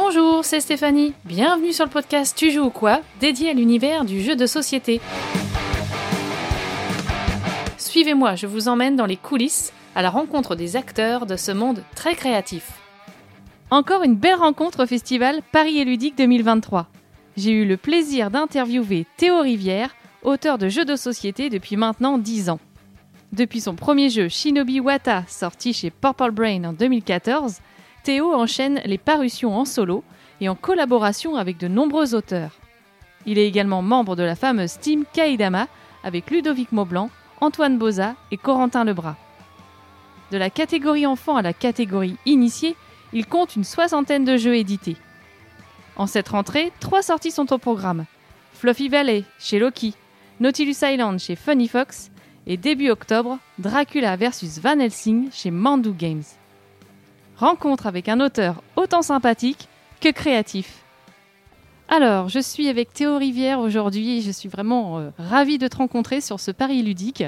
[0.00, 1.12] Bonjour, c'est Stéphanie.
[1.24, 5.00] Bienvenue sur le podcast Tu joues ou quoi dédié à l'univers du jeu de société.
[7.78, 11.82] Suivez-moi, je vous emmène dans les coulisses à la rencontre des acteurs de ce monde
[11.96, 12.70] très créatif.
[13.72, 16.86] Encore une belle rencontre au festival Paris et Ludique 2023.
[17.36, 22.50] J'ai eu le plaisir d'interviewer Théo Rivière, auteur de jeux de société depuis maintenant 10
[22.50, 22.60] ans.
[23.32, 27.56] Depuis son premier jeu Shinobi Wata, sorti chez Purple Brain en 2014,
[28.02, 30.04] Théo enchaîne les parutions en solo
[30.40, 32.52] et en collaboration avec de nombreux auteurs.
[33.26, 35.68] Il est également membre de la fameuse team Kaidama
[36.04, 39.16] avec Ludovic Maublanc, Antoine Boza et Corentin Lebras.
[40.30, 42.76] De la catégorie enfant à la catégorie initiée,
[43.12, 44.96] il compte une soixantaine de jeux édités.
[45.96, 48.04] En cette rentrée, trois sorties sont au programme.
[48.54, 49.94] Fluffy Valley chez Loki,
[50.40, 52.10] Nautilus Island chez Funny Fox
[52.46, 56.22] et début octobre, Dracula vs Van Helsing chez Mandu Games.
[57.38, 59.68] Rencontre avec un auteur autant sympathique
[60.00, 60.82] que créatif.
[61.88, 65.76] Alors, je suis avec Théo Rivière aujourd'hui et je suis vraiment euh, ravie de te
[65.76, 67.24] rencontrer sur ce Paris ludique.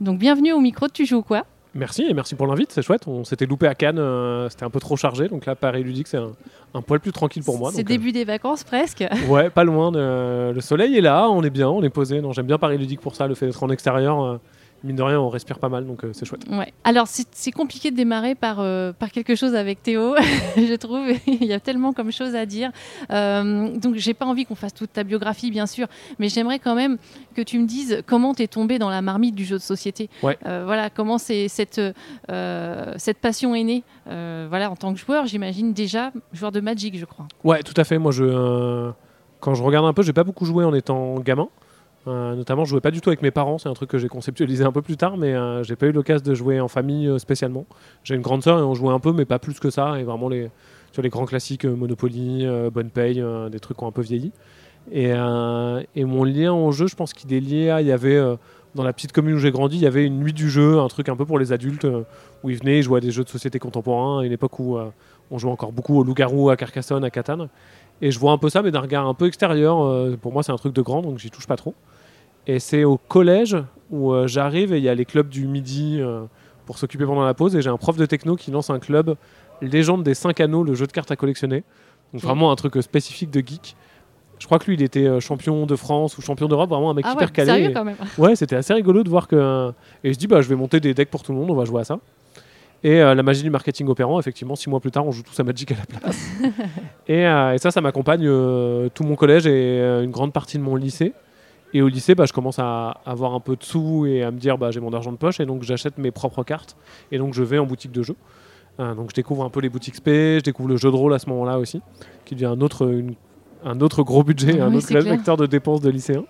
[0.00, 1.44] Donc, bienvenue au micro de Tu joues quoi?
[1.76, 3.08] Merci et merci pour l'invite, c'est chouette.
[3.08, 6.06] On s'était loupé à Cannes, euh, c'était un peu trop chargé, donc là Paris ludique
[6.06, 6.30] c'est un,
[6.72, 7.72] un poil plus tranquille pour moi.
[7.74, 9.02] C'est début des vacances presque.
[9.02, 9.90] euh, ouais, pas loin.
[9.90, 12.20] de- le soleil est là, on est bien, on est posé.
[12.20, 14.38] Non, j'aime bien Paris ludique pour ça, le fait d'être en extérieur.
[14.84, 16.42] Mine de rien, on respire pas mal, donc euh, c'est chouette.
[16.50, 16.72] Ouais.
[16.84, 20.14] Alors, c'est compliqué de démarrer par, euh, par quelque chose avec Théo,
[20.56, 21.08] je trouve.
[21.26, 22.70] Il y a tellement comme choses à dire.
[23.10, 25.86] Euh, donc, j'ai pas envie qu'on fasse toute ta biographie, bien sûr,
[26.18, 26.98] mais j'aimerais quand même
[27.34, 30.08] que tu me dises comment tu es tombé dans la marmite du jeu de société.
[30.22, 30.38] Ouais.
[30.44, 31.80] Voilà, comment c'est cette,
[32.28, 33.82] cette passion est née.
[34.06, 37.26] Voilà, en tant que joueur, j'imagine déjà joueur de Magic, je crois.
[37.42, 37.98] Ouais, tout à fait.
[37.98, 38.92] Moi, je,
[39.40, 41.48] quand je regarde un peu, j'ai pas beaucoup joué en étant gamin.
[42.06, 43.58] Euh, notamment, je jouais pas du tout avec mes parents.
[43.58, 45.92] C'est un truc que j'ai conceptualisé un peu plus tard, mais euh, j'ai pas eu
[45.92, 47.66] l'occasion de jouer en famille euh, spécialement.
[48.02, 49.98] J'ai une grande sœur et on jouait un peu, mais pas plus que ça.
[49.98, 50.28] Et vraiment
[50.92, 54.32] sur les grands classiques euh, Monopoly, Bonne Paye, des trucs qui ont un peu vieilli.
[54.92, 55.14] Et,
[56.04, 57.80] mon lien au jeu, je pense qu'il est lié à.
[57.80, 58.20] Il y avait
[58.74, 60.88] dans la petite commune où j'ai grandi, il y avait une nuit du jeu, un
[60.88, 61.86] truc un peu pour les adultes
[62.42, 64.20] où ils venaient, ils jouaient à des jeux de société contemporains.
[64.20, 64.76] À une époque où
[65.30, 67.48] on jouait encore beaucoup au loup-garou, à Carcassonne, à Catane.
[68.02, 70.18] Et je vois un peu ça, mais d'un regard un peu extérieur.
[70.18, 71.74] Pour moi, c'est un truc de grand, donc j'y touche pas trop.
[72.46, 73.56] Et c'est au collège
[73.90, 76.22] où euh, j'arrive et il y a les clubs du midi euh,
[76.66, 77.56] pour s'occuper pendant la pause.
[77.56, 79.16] Et j'ai un prof de techno qui lance un club
[79.62, 81.62] Légende des 5 anneaux, le jeu de cartes à collectionner.
[82.12, 83.76] Donc vraiment un truc euh, spécifique de geek.
[84.40, 87.04] Je crois que lui, il était champion de France ou champion d'Europe, vraiment un mec
[87.08, 87.50] Ah hyper ouais, calé.
[87.52, 87.96] sérieux Et- quand même.
[88.18, 89.70] Ouais, c'était assez rigolo de voir que.
[90.02, 91.64] Et je dis, bah, je vais monter des decks pour tout le monde, on va
[91.64, 91.98] jouer à ça.
[92.82, 95.38] Et euh, la magie du marketing opérant, effectivement, six mois plus tard, on joue tous
[95.40, 96.26] à Magic à la place.
[97.08, 100.62] et, euh, et ça, ça m'accompagne euh, tout mon collège et une grande partie de
[100.62, 101.12] mon lycée.
[101.74, 104.38] Et au lycée, bah, je commence à avoir un peu de sous et à me
[104.38, 106.76] dire, bah, j'ai mon argent de poche, et donc j'achète mes propres cartes.
[107.12, 108.16] Et donc je vais en boutique de jeux.
[108.80, 111.12] Euh, donc je découvre un peu les boutiques SP, je découvre le jeu de rôle
[111.14, 111.80] à ce moment-là aussi,
[112.24, 113.14] qui devient un autre, une-
[113.64, 116.24] un autre gros budget, un Oui, autre vecteur de dépenses de lycéens.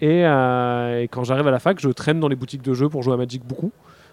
[0.00, 2.88] Et, euh, et quand j'arrive à la fac, je traîne dans les boutiques de jeux
[2.88, 3.70] pour jouer à Magic beaucoup,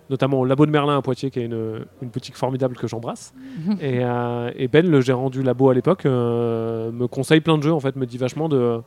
[0.10, 3.34] notamment au Labo de Merlin à Poitiers, qui est une, une boutique formidable que j'embrasse.
[3.81, 7.64] et, euh, et Ben, le gérant du labo à l'époque, euh, me conseille plein de
[7.64, 8.80] jeux, en fait, me dit vachement de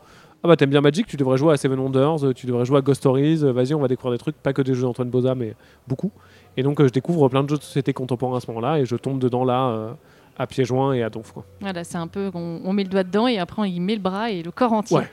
[0.45, 2.77] Ah bah t'aimes bien Magic, tu devrais jouer à Seven Wonders, euh, tu devrais jouer
[2.77, 5.09] à Ghost Stories, euh, vas-y, on va découvrir des trucs, pas que des jeux d'Antoine
[5.09, 5.55] Boza, mais
[5.89, 6.13] beaucoup.
[6.59, 8.85] Et donc euh, je découvre plein de jeux de société contemporains à ce moment-là, et
[8.85, 9.97] je tombe dedans là,
[10.37, 11.33] à pieds joints et à donf.
[11.33, 11.47] Quoi.
[11.63, 13.95] Voilà, c'est un peu, on, on met le doigt dedans et après on y met
[13.95, 14.99] le bras et le corps entier.
[14.99, 15.11] Ouais.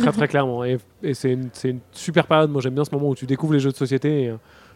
[0.00, 0.64] très très clairement.
[0.64, 2.50] Et, et c'est une, super période.
[2.50, 4.24] Moi j'aime bien ce moment où tu découvres les jeux de société.
[4.24, 4.32] Et,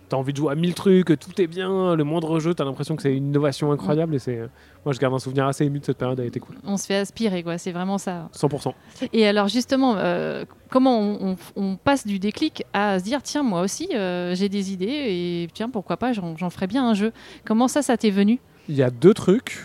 [0.09, 2.95] T'as envie de jouer à 1000 trucs, tout est bien, le moindre jeu, t'as l'impression
[2.95, 4.15] que c'est une innovation incroyable.
[4.15, 4.39] Et c'est,
[4.85, 6.55] moi je garde un souvenir assez ému de cette période, elle été cool.
[6.65, 7.59] On se fait aspirer, quoi.
[7.59, 8.29] C'est vraiment ça.
[8.33, 8.73] 100%.
[9.13, 13.43] Et alors justement, euh, comment on, on- on passe du déclic à se dire tiens
[13.43, 17.13] moi aussi euh, j'ai des idées et tiens pourquoi pas j'en ferais bien un jeu.
[17.45, 18.39] Comment ça ça t'est venu?
[18.69, 19.61] Il y a deux trucs.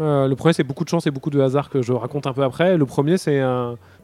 [0.00, 2.32] Euh, le premier, c'est beaucoup de chance et beaucoup de hasard que je raconte un
[2.32, 2.78] peu après.
[2.78, 3.42] Le premier, c'est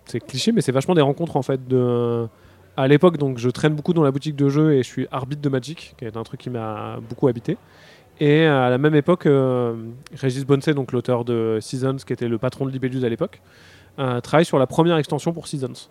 [0.04, 1.66] c'est cliché, mais c'est vachement des rencontres en fait.
[1.66, 2.28] De...
[2.76, 5.40] À l'époque, donc, je traîne beaucoup dans la boutique de jeux et je suis arbitre
[5.40, 7.56] de Magic, qui est un truc qui m'a beaucoup habité.
[8.20, 9.74] Et euh, à la même époque, euh,
[10.14, 13.40] Régis Bonset, donc l'auteur de Seasons, qui était le patron de Libellus à l'époque,
[13.98, 15.88] euh, travaille sur la première extension pour Seasons.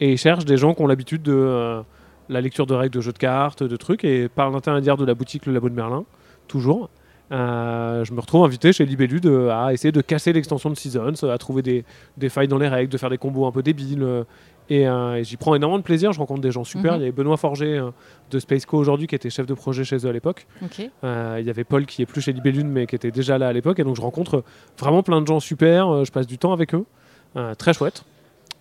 [0.00, 1.82] Et il cherche des gens qui ont l'habitude de
[2.28, 5.14] la lecture de règles de jeux de cartes, de trucs, et par l'intermédiaire de la
[5.14, 6.04] boutique Le Labo de Merlin,
[6.46, 6.88] toujours,
[7.32, 11.84] je me retrouve invité chez Libellude à essayer de casser l'extension de Seasons, à trouver
[12.16, 14.24] des failles dans les règles, de faire des combos un peu débiles.
[14.70, 16.12] Et, euh, et j'y prends énormément de plaisir.
[16.12, 16.92] Je rencontre des gens super.
[16.92, 16.98] Mhm.
[16.98, 17.90] Il y avait Benoît Forger euh,
[18.30, 20.46] de Spaceco aujourd'hui qui était chef de projet chez eux à l'époque.
[21.04, 23.48] Euh, il y avait Paul qui est plus chez Libellude mais qui était déjà là
[23.48, 23.78] à l'époque.
[23.78, 24.44] Et donc je rencontre
[24.78, 25.88] vraiment plein de gens super.
[25.88, 26.84] euh, je passe du temps avec eux.
[27.56, 28.04] Très chouette.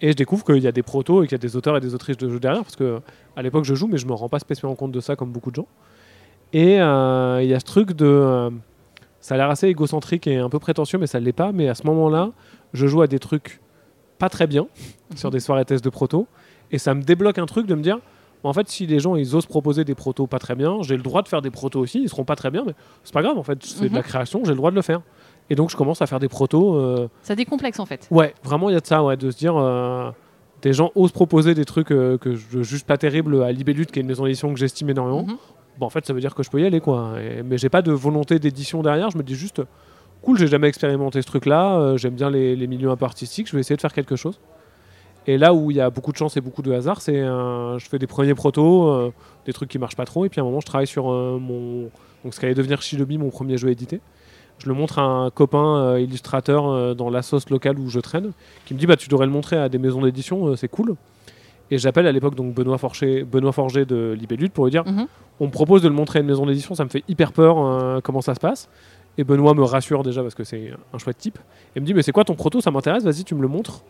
[0.02, 1.80] Et je découvre qu'il y a des protos et qu'il y a des auteurs et
[1.80, 2.62] des autrices de jeux derrière.
[2.62, 3.00] Parce que
[3.36, 5.50] à l'époque je joue, mais je me rends pas spécialement compte de ça comme beaucoup
[5.50, 5.68] de gens.
[6.54, 8.52] Et il y a ce truc de.
[9.20, 11.52] ça a l'air assez égocentrique et un peu prétentieux, mais ça ne l'est pas.
[11.52, 12.32] Mais à ce moment-là,
[12.74, 13.60] je joue à des trucs
[14.18, 14.68] pas très bien
[15.16, 16.28] sur des soirées tests de proto.
[16.72, 18.00] Et ça me débloque un truc de me dire,
[18.44, 21.04] en fait, si les gens ils osent proposer des protos pas très bien, j'ai le
[21.04, 22.02] droit de faire des protos aussi.
[22.02, 22.74] Ils seront pas très bien, mais
[23.04, 23.38] c'est pas grave.
[23.38, 24.06] En fait, c'est de la Mhm.
[24.06, 25.02] création, j'ai le droit de le faire.
[25.50, 26.76] Et donc, je commence à faire des protos.
[26.76, 28.08] euh, Ça décomplexe en fait.
[28.12, 29.56] Ouais, vraiment, il y a de ça, ouais, de se dire.
[29.58, 30.12] euh,
[30.64, 34.00] des gens osent proposer des trucs euh, que je juge pas terribles à Libellute, qui
[34.00, 35.24] est une maison d'édition que j'estime énormément.
[35.24, 35.38] Mhm.
[35.78, 37.14] Bon, en fait, ça veut dire que je peux y aller, quoi.
[37.22, 39.12] Et- mais j'ai pas de volonté d'édition derrière.
[39.12, 39.62] Je me dis juste,
[40.28, 41.78] cool, j'ai jamais expérimenté ce truc-là.
[41.80, 43.48] euh, J'aime bien les, les milieux un peu artistiques.
[43.48, 44.40] Je vais essayer de faire quelque chose.
[45.26, 47.78] Et là où il y a beaucoup de chance et beaucoup de hasard, c'est euh,
[47.80, 49.14] je fais des premiers protos, euh,
[49.46, 51.90] des trucs qui marchent pas trop, et puis à un moment, je travaille sur mon
[52.24, 54.02] donc ce qui allait devenir Shinobi, mon premier jeu édité.
[54.60, 58.32] Je le montre à un copain illustrateur dans la sauce locale où je traîne,
[58.66, 60.96] qui me dit bah tu devrais le montrer à des maisons d'édition, c'est cool.
[61.70, 65.08] Et j'appelle à l'époque donc Benoît Forger, Benoît Forger de Libellute pour lui dire Mhm.
[65.42, 67.58] on me propose de le montrer à une maison d'édition, ça me fait hyper peur
[67.60, 68.70] euh, comment ça se passe.
[69.18, 71.40] Et Benoît me rassure déjà parce que c'est un chouette type.
[71.76, 73.84] Et me dit mais c'est quoi ton proto, ça m'intéresse, vas-y tu me le montres.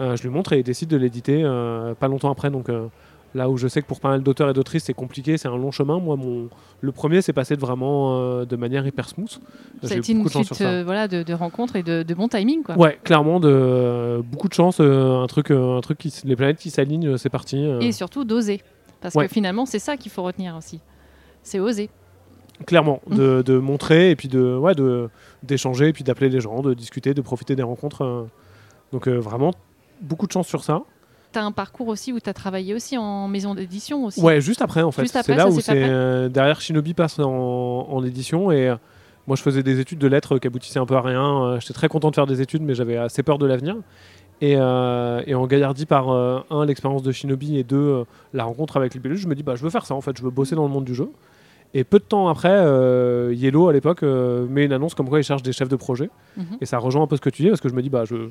[0.00, 2.50] Euh, je lui montre et il décide de l'éditer euh, pas longtemps après.
[2.50, 2.86] Donc euh,
[3.34, 5.56] là où je sais que pour pas mal d'auteurs et d'autrices c'est compliqué, c'est un
[5.58, 5.98] long chemin.
[6.00, 6.48] Moi mon
[6.80, 9.38] le premier c'est passé de vraiment de manière hyper smooth.
[9.82, 12.62] Ça a été une suite voilà, de, de rencontres et de, de bon timing.
[12.62, 12.78] Quoi.
[12.78, 17.18] Ouais, clairement de beaucoup de chance, un truc, un truc qui, les planètes qui s'alignent,
[17.18, 17.62] c'est parti.
[17.80, 18.62] Et surtout d'oser.
[19.02, 19.28] Parce Ouais.
[19.28, 20.80] que finalement, c'est ça qu'il faut retenir aussi.
[21.42, 21.88] C'est oser.
[22.66, 23.16] Clairement Mm.
[23.16, 25.08] de, de montrer et puis de ouais de
[25.42, 28.24] d'échanger et puis d'appeler les gens de discuter de profiter des rencontres euh.
[28.92, 29.52] donc euh, vraiment
[30.02, 30.82] beaucoup de chance sur ça
[31.32, 34.20] Tu as un parcours aussi où tu as travaillé aussi en maison d'édition aussi.
[34.20, 37.26] ouais juste après en fait c'est là où c'est euh, derrière Shinobi passe en,
[37.90, 38.76] en édition et euh,
[39.26, 41.88] moi je faisais des études de lettres qui aboutissaient un peu à rien j'étais très
[41.88, 43.76] content de faire des études mais j'avais assez peur de l'avenir
[44.42, 48.44] et, euh, et en gaillardi par euh, un l'expérience de Shinobi et deux euh, la
[48.44, 50.30] rencontre avec Libellus je me dis bah je veux faire ça en fait je veux
[50.30, 51.10] bosser dans le monde du jeu
[51.74, 55.20] et peu de temps après euh, Yellow à l'époque euh, met une annonce comme quoi
[55.20, 56.58] il cherche des chefs de projet Mhm.
[56.60, 58.04] Et ça rejoint un peu ce que tu dis parce que je me dis, bah,
[58.04, 58.28] je,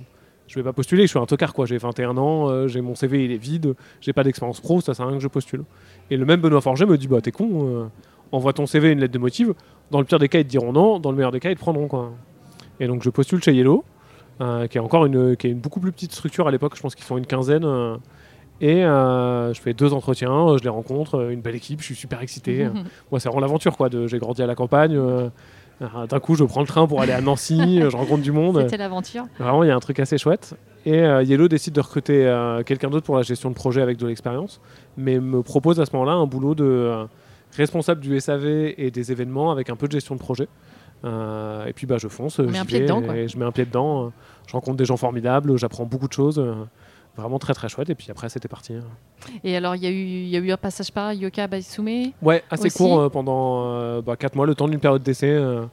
[0.48, 1.66] je vais pas postuler, je suis un tocard, quoi.
[1.66, 4.94] J'ai 21 ans, euh, j'ai mon CV, il est vide, j'ai pas d'expérience pro, ça
[4.94, 5.64] sert à rien que je postule.
[6.10, 7.90] Et le même Benoît Forger me dit, bah, t'es con,
[8.32, 9.48] envoie ton CV, une lettre de motif.
[9.92, 11.56] Dans le pire des cas, ils te diront non, dans le meilleur des cas, ils
[11.56, 12.12] te prendront, quoi.
[12.80, 13.84] Et donc, je postule chez Yellow,
[14.70, 16.96] qui est encore une, qui est une beaucoup plus petite structure à l'époque, je pense
[16.96, 17.66] qu'ils sont une quinzaine.
[18.62, 21.86] Euh, et euh, je fais deux entretiens, je les rencontre, euh, une belle équipe, je
[21.86, 22.68] suis super excité.
[23.12, 23.90] Moi, c'est vraiment l'aventure, quoi.
[24.08, 24.96] J'ai grandi à la campagne.
[24.96, 25.30] euh,
[25.82, 28.32] euh, D'un coup, je prends le train pour aller à Nancy, euh, je rencontre du
[28.32, 28.60] monde.
[28.64, 29.26] C'était l'aventure.
[29.40, 30.56] Vraiment, il y a un truc assez chouette.
[30.86, 33.98] Et euh, Yellow décide de recruter euh, quelqu'un d'autre pour la gestion de projet avec
[33.98, 34.62] de l'expérience,
[34.98, 37.04] mais me propose à ce moment-là un boulot de euh,
[37.58, 38.46] responsable du SAV
[38.78, 40.48] et des événements avec un peu de gestion de projet.
[41.06, 44.06] Euh, et puis bah, je fonce, un pied dedans, et je mets un pied dedans.
[44.06, 44.10] euh,
[44.48, 46.40] je rencontre des gens formidables, j'apprends beaucoup de choses.
[46.40, 46.54] euh,
[47.18, 47.90] vraiment très très chouette.
[47.90, 48.74] Et puis après, c'était parti.
[48.74, 48.84] hein.
[49.44, 52.12] Et alors, il y, a eu- y a eu un passage par Yoka Baisume.
[52.22, 52.78] Ouais, assez Aussi.
[52.78, 55.30] court euh, pendant 4 mois, le temps d'une période d'essai.
[55.32, 55.64] euh,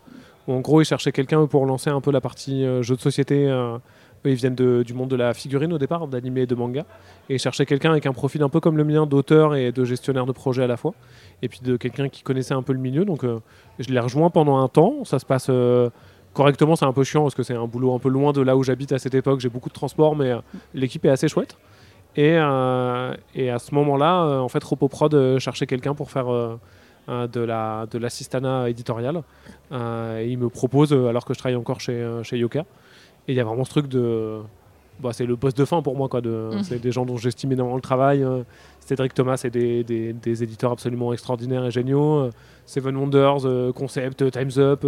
[0.49, 3.01] où en gros, ils cherchaient quelqu'un pour lancer un peu la partie euh, jeu de
[3.01, 3.49] société.
[3.49, 3.77] euh,
[4.25, 6.85] eux, ils viennent de- du monde de la figurine au départ, d'animé et de manga.
[7.29, 9.85] Et ils cherchaient quelqu'un avec un profil un peu comme le mien, d'auteur et de
[9.85, 10.95] gestionnaire de projet à la fois.
[11.43, 13.05] Et puis de quelqu'un qui connaissait un peu le milieu.
[13.05, 13.41] Donc euh,
[13.81, 15.05] je l'ai rejoint pendant un temps.
[15.05, 15.91] Ça se passe euh,
[16.37, 16.77] correctement.
[16.77, 18.63] C'est un peu chiant parce que c'est un boulot un peu loin de là où
[18.63, 19.41] j'habite à cette époque.
[19.41, 20.39] J'ai beaucoup de transport, mais euh,
[20.75, 21.57] l'équipe est assez chouette.
[22.15, 26.27] Et, euh, et à ce moment-là, euh, en fait, Ropoprod euh, cherchait quelqu'un pour faire
[27.09, 29.23] de la de l'assistanat éditorial.
[29.73, 32.61] Euh, et il me propose, alors que je travaille encore chez, chez Yoka,
[33.29, 34.41] et il y a vraiment ce truc de.
[34.99, 36.09] Bah, c'est le poste de fin pour moi.
[36.09, 36.63] Quoi, de, Mhm.
[36.63, 38.25] C'est des gens dont j'estime énormément le travail.
[38.81, 42.31] Cédric Thomas, c'est des, des, des éditeurs absolument extraordinaires et géniaux.
[42.65, 44.87] Seven Wonders, Concept, Time's Up.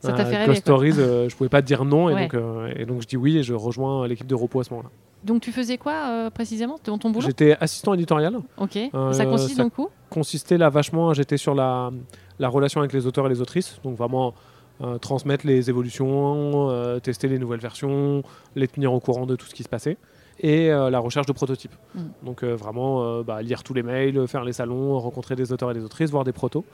[0.00, 0.60] Ça t'a euh, fait rêver, Ghost.
[0.60, 2.08] Stories, euh, je pouvais pas dire non.
[2.08, 2.22] Et, Ouais.
[2.22, 4.70] donc, euh, et donc je dis oui et je rejoins l'équipe de repos à ce
[4.70, 4.88] moment-là.
[5.22, 6.76] Donc, tu faisais quoi euh, précisément?
[6.84, 7.26] Dans ton boulot?
[7.26, 8.38] J'étais assistant éditorial.
[8.56, 8.78] Ok.
[8.94, 11.90] Euh, ça consiste ça- donc où consistait là vachement, j'étais sur la,
[12.38, 14.34] la relation avec les auteurs et les autrices, donc vraiment
[14.80, 18.22] euh, transmettre les évolutions, tester les nouvelles versions,
[18.56, 19.98] les tenir au courant de tout ce qui se passait,
[20.40, 21.74] et la recherche de prototypes.
[21.94, 22.00] Mm.
[22.24, 25.84] Donc vraiment bah, lire tous les mails, faire les salons, rencontrer des auteurs et des
[25.84, 26.64] autrices, voir des protos.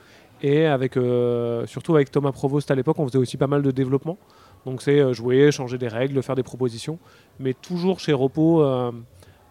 [0.43, 4.19] Et euh, surtout avec Thomas Provost à l'époque, on faisait aussi pas mal de développement.
[4.65, 6.99] Donc c'est euh, jouer, changer des règles, faire des propositions,
[7.39, 8.93] mais toujours chez Repos euh,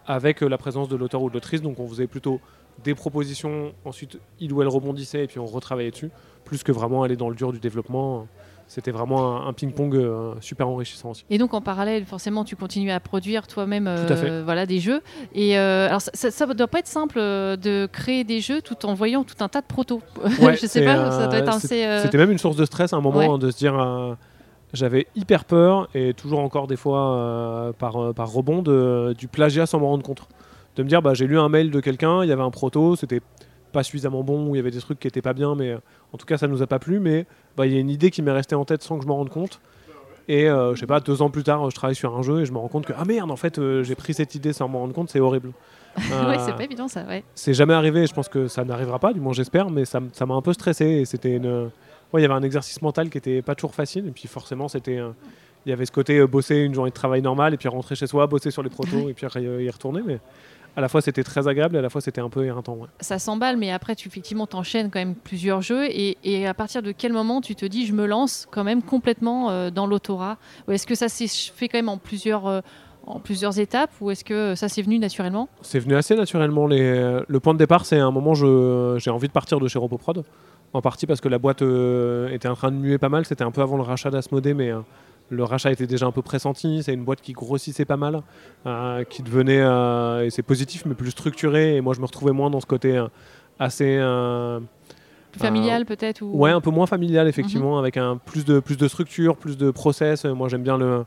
[0.06, 1.62] avec la présence de l'auteur ou de l'autrice.
[1.62, 2.40] Donc on faisait plutôt
[2.84, 6.10] des propositions, ensuite il ou elle rebondissait et puis on retravaillait dessus,
[6.44, 8.28] plus que vraiment aller dans le dur du développement.
[8.68, 11.24] C'était vraiment un, un ping-pong euh, super enrichissant aussi.
[11.30, 15.02] Et donc en parallèle, forcément, tu continues à produire toi-même euh, voilà, des jeux.
[15.34, 18.94] Et euh, alors ça, ne doit pas être simple de créer des jeux tout en
[18.94, 20.02] voyant tout un tas de protos.
[20.40, 21.86] Ouais, je sais pas, ça doit être assez.
[22.02, 23.26] C'était même une source de stress à un moment Ouais.
[23.28, 24.16] hein, de se dire.
[24.72, 29.28] j'avais hyper peur et toujours encore des fois euh, par, euh, par rebond de- du
[29.28, 30.22] plagiat sans m'en rendre compte.
[30.74, 32.96] De me dire, bah, j'ai lu un mail de quelqu'un, il y avait un proto,
[32.96, 33.20] c'était
[33.76, 35.78] pas suffisamment bon, où il y avait des trucs qui étaient pas bien, mais euh,
[36.14, 36.98] en tout cas ça nous a pas plu.
[36.98, 37.26] Mais
[37.58, 39.16] bah, il y a une idée qui m'est restée en tête sans que je m'en
[39.16, 39.60] rende compte.
[40.28, 42.46] Et euh, je sais pas, deux ans plus tard, je travaille sur un jeu et
[42.46, 44.66] je me rends compte que ah merde, en fait, euh, j'ai pris cette idée sans
[44.66, 45.52] m'en rendre compte, c'est horrible.
[45.96, 47.22] ouais, c'est pas évident ça, ouais.
[47.34, 50.00] c'est jamais arrivé, et je pense que ça n'arrivera pas, du moins j'espère, mais ça
[50.00, 51.70] m'a un peu stressé et c'était une.
[52.12, 54.68] Ouais, il y avait un exercice mental qui était pas toujours facile, et puis forcément,
[54.68, 55.00] c'était.
[55.64, 58.06] Il y avait ce côté bosser une journée de travail normale, et puis rentrer chez
[58.06, 60.18] soi, bosser sur les protos, et puis y retourner, mais
[60.76, 62.74] à la fois c'était très agréable, et à la fois c'était un peu éreintant.
[62.74, 62.88] ouais.
[63.00, 65.86] Ça s'emballe, mais après, tu effectivement t'enchaînes quand même plusieurs jeux.
[65.86, 68.82] Et, et à partir de quel moment tu te dis, je me lance quand même
[68.82, 70.36] complètement euh, dans l'autorat
[70.68, 72.60] Ou est-ce que ça s'est fait quand même en plusieurs, euh,
[73.06, 75.48] en plusieurs étapes Ou est-ce que ça s'est venu naturellement?
[75.62, 76.66] C'est venu assez naturellement.
[76.66, 77.20] Les...
[77.26, 80.24] Le point de départ, c'est un moment j'ai envie de partir de chez Roboprod.
[80.72, 83.24] En partie parce que la boîte euh, était en train de muer pas mal.
[83.24, 84.80] C'était un peu avant le rachat d'Asmodée, mais euh,
[85.30, 86.82] le rachat était déjà un peu pressenti.
[86.82, 88.22] C'est une boîte qui grossissait pas mal,
[88.66, 91.76] euh, qui devenait, euh, et c'est positif, mais plus structuré.
[91.76, 93.08] Et moi, je me retrouvais moins dans ce côté euh,
[93.58, 93.98] assez.
[95.32, 96.30] Plus familial peut-être ou...
[96.32, 99.70] Ouais, un peu moins familial, effectivement, avec un, plus, de, plus de structure, plus de
[99.70, 100.24] process.
[100.24, 101.04] Moi, j'aime bien le.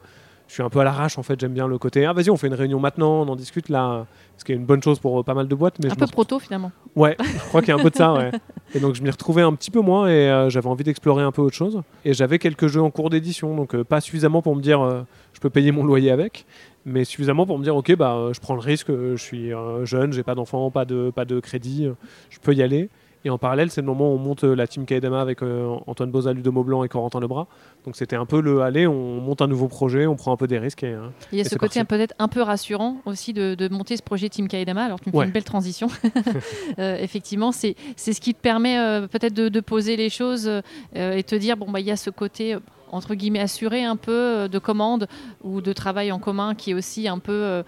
[0.50, 1.40] Je suis un peu à l'arrache, en fait.
[1.40, 2.06] J'aime bien le côté.
[2.06, 4.08] Ah, vas-y, on fait une réunion maintenant, on en discute là.
[4.36, 5.78] Ce qui est une bonne chose pour euh, pas mal de boîtes.
[5.78, 6.72] Mais Un je peu proto finalement.
[6.96, 8.32] Ouais, je crois qu'il y a un peu de ça, ouais.
[8.74, 11.32] Et donc, je m'y retrouvais un petit peu moins et euh, j'avais envie d'explorer un
[11.32, 11.84] peu autre chose.
[12.04, 15.40] Et j'avais quelques jeux en cours d'édition, donc euh, pas suffisamment pour me dire je
[15.40, 16.48] peux payer mon loyer avec,
[16.84, 19.52] mais suffisamment pour me dire ok, bah, je prends le risque, je suis
[19.84, 21.88] jeune, j'ai pas d'enfant, pas de, pas de crédit,
[22.32, 22.90] je peux y aller.
[23.26, 25.76] Et en parallèle, c'est le moment où on monte euh, la team Kaedama avec euh,
[25.88, 27.48] Antoine Boza, Ludo Maublanc et Corentin Lebras.
[27.86, 30.48] Donc c'était un peu le aller, on monte un nouveau projet, on prend un peu
[30.48, 30.84] des risques.
[30.84, 33.98] Et, euh, Il y a ce côté peut-être un peu rassurant aussi de, de monter
[33.98, 34.86] ce projet Team Kaedama.
[34.86, 35.88] Alors tu me fais une belle transition.
[36.78, 40.50] Euh, effectivement, c'est ce qui te permet euh, peut-être de, de poser les choses
[40.94, 42.58] et te dire bon bah il y a ce côté
[42.92, 45.08] entre guillemets assuré un peu de commande
[45.44, 47.64] ou de travail en commun qui est aussi un peu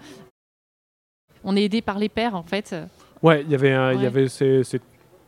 [1.44, 2.74] on est aidé par les pairs en fait.
[3.22, 4.80] Ouais, il y avait, euh, y avait c'est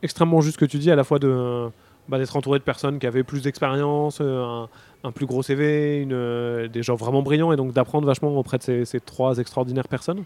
[0.05, 1.69] extrêmement juste ce que tu dis, à la fois de,
[2.07, 4.65] bah, d'être entouré de personnes qui avaient plus d'expérience, euh,
[5.03, 8.63] un, plus gros CV, euh, des gens vraiment brillants, et donc d'apprendre vachement auprès de
[8.63, 10.23] ces, ces trois extraordinaires personnes.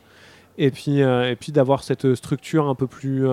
[0.58, 3.26] Et puis, euh, puis d'avoir cette structure un peu plus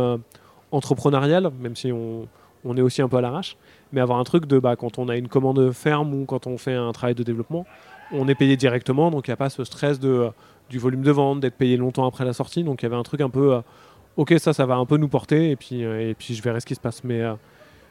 [0.71, 2.29] entrepreneuriale, même si on,
[2.65, 3.57] on est aussi un peu à l'arrache,
[3.93, 6.57] mais avoir un truc de bah, quand on a une commande ferme ou quand on
[6.57, 7.67] fait un travail de développement,
[8.13, 10.29] on est payé directement, donc il n'y a pas ce stress de,
[10.71, 13.03] du volume de vente, d'être payé longtemps après la sortie, donc il y avait un
[13.03, 13.61] truc un peu...
[14.17, 16.61] ok, ça, ça va un peu nous porter, et puis, euh, et puis je verrai
[16.61, 17.05] ce qui se passe.
[17.05, 17.35] Mais, euh,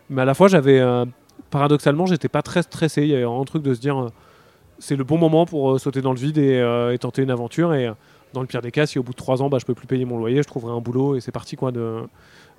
[0.09, 1.05] mais à la fois, j'avais, euh,
[1.49, 3.03] paradoxalement, j'étais pas très stressé.
[3.03, 4.09] Il y avait un truc de se dire,
[4.79, 7.73] c'est le bon moment pour sauter dans le vide et, et tenter une aventure.
[7.73, 7.89] Et
[8.35, 9.87] dans le pire des cas, si au bout de trois ans, bah, je peux plus
[9.87, 11.55] payer mon loyer, je trouverai un boulot et c'est parti.
[11.55, 12.01] Quoi, de...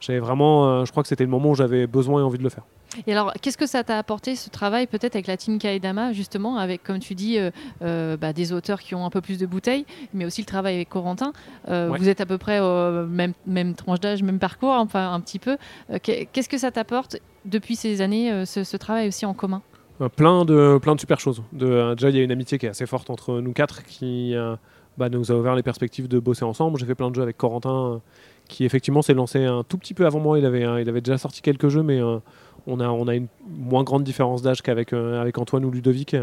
[0.00, 2.42] J'avais vraiment, euh, je crois que c'était le moment où j'avais besoin et envie de
[2.42, 2.64] le faire.
[3.06, 6.58] Et alors, qu'est-ce que ça t'a apporté ce travail peut-être avec la team Kaedama, justement,
[6.58, 7.50] avec, comme tu dis, euh,
[7.82, 10.74] euh, bah, des auteurs qui ont un peu plus de bouteilles, mais aussi le travail
[10.74, 11.32] avec Corentin.
[11.68, 11.98] Euh, Ouais.
[11.98, 15.38] Vous êtes à peu près au même, même tranche d'âge, même parcours, enfin un petit
[15.38, 15.56] peu.
[16.02, 19.62] Qu'est- Qu'est-ce que ça t'apporte depuis ces années, ce, ce travail aussi en commun?
[20.16, 21.42] Plein, de, plein de super choses.
[21.52, 24.34] De, déjà, il y a une amitié qui est assez forte entre nous quatre qui
[24.98, 26.78] bah, nous a ouvert les perspectives de bosser ensemble.
[26.78, 28.00] J'ai fait plein de jeux avec Corentin
[28.48, 30.38] qui, effectivement, s'est lancé un tout petit peu avant moi.
[30.38, 32.18] Il avait, il avait déjà sorti quelques jeux, mais euh,
[32.66, 36.14] on, a, on a une moins grande différence d'âge qu'avec euh, avec Antoine ou Ludovic.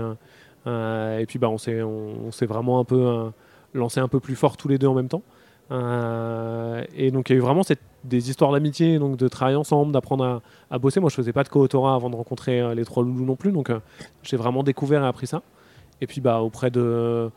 [0.67, 3.31] euh, et puis, bah, on s'est on, vraiment un peu
[3.73, 5.23] lancé un peu plus fort tous les deux en même temps.
[5.71, 9.91] Et donc, il y a eu vraiment cette, des histoires d'amitié, donc de travailler ensemble,
[9.91, 10.99] d'apprendre à, bosser.
[10.99, 13.71] Moi, je faisais pas de co-autorat avant de rencontrer les trois loulous non plus, donc
[14.21, 15.41] j'ai vraiment découvert et appris ça.
[15.99, 17.31] Et puis, bah, auprès de,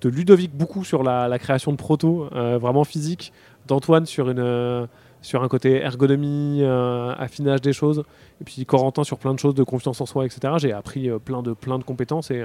[0.00, 3.32] de Ludovic, beaucoup sur la, la création de proto, euh, vraiment physique,
[3.66, 4.86] d'Antoine sur, une, euh,
[5.22, 8.04] sur un côté ergonomie, euh, affinage des choses,
[8.40, 10.54] et puis Corentin sur plein de choses de confiance en soi, etc.
[10.58, 12.44] J'ai appris plein, de, plein de compétences et,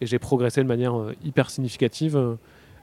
[0.00, 0.94] et j'ai progressé de manière
[1.24, 2.36] hyper significative.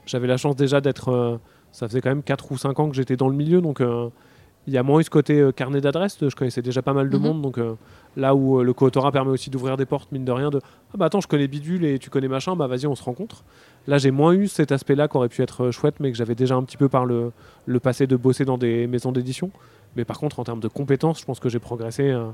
[0.06, 1.40] J'avais la chance déjà d'être.
[1.72, 3.82] ça faisait quand même 4 ou 5 ans que j'étais dans le milieu, donc
[4.68, 6.18] il y a moins eu ce côté euh, carnet d'adresses.
[6.22, 7.24] Je connaissais déjà pas mal de Mhm.
[7.24, 7.76] monde, donc euh,
[8.18, 10.60] là où euh, le co-autorat permet aussi d'ouvrir des portes, mine de rien, de
[10.94, 13.46] Ah bah attends, je connais Bidule et tu connais machin, bah vas-y, on se rencontre.
[13.88, 16.56] Là, j'ai moins eu cet aspect-là qui aurait pu être chouette, mais que j'avais déjà
[16.56, 17.32] un petit peu par le,
[17.66, 19.50] le passé de bosser dans des maisons d'édition.
[19.96, 22.28] Mais par contre, en termes de compétences, je pense que j'ai progressé euh,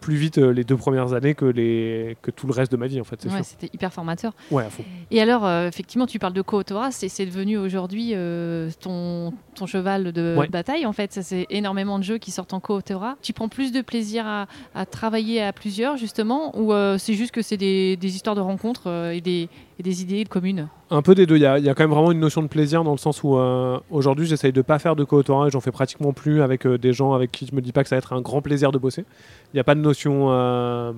[0.00, 2.86] plus vite euh, les deux premières années que, les, que tout le reste de ma
[2.86, 3.42] vie, en fait, Ouais.
[3.42, 4.32] C'était hyper formateur.
[4.50, 4.84] Ouais, à fond.
[5.10, 8.14] Et alors, euh, effectivement, tu parles de co-autorat, c'est c'est devenu aujourd'hui
[8.80, 10.48] ton, ton cheval de Ouais.
[10.48, 11.12] bataille, en fait.
[11.12, 13.16] Ça, C'est énormément de jeux qui sortent en co-autorat.
[13.22, 17.32] Tu prends plus de plaisir à, à travailler à plusieurs, justement, ou euh, c'est juste
[17.32, 19.48] que c'est des, des histoires de rencontres euh, et, des,
[19.78, 20.68] et des idées communes?
[20.90, 21.36] Un peu des deux.
[21.36, 22.98] Il y, a, il y a quand même vraiment une notion de plaisir dans le
[22.98, 26.42] sens où euh, aujourd'hui j'essaye de pas faire de co-autorat et j'en fais pratiquement plus
[26.42, 28.20] avec euh, des gens avec qui je me dis pas que ça va être un
[28.20, 29.04] grand plaisir de bosser.
[29.52, 30.92] Il n'y a pas de notion, euh,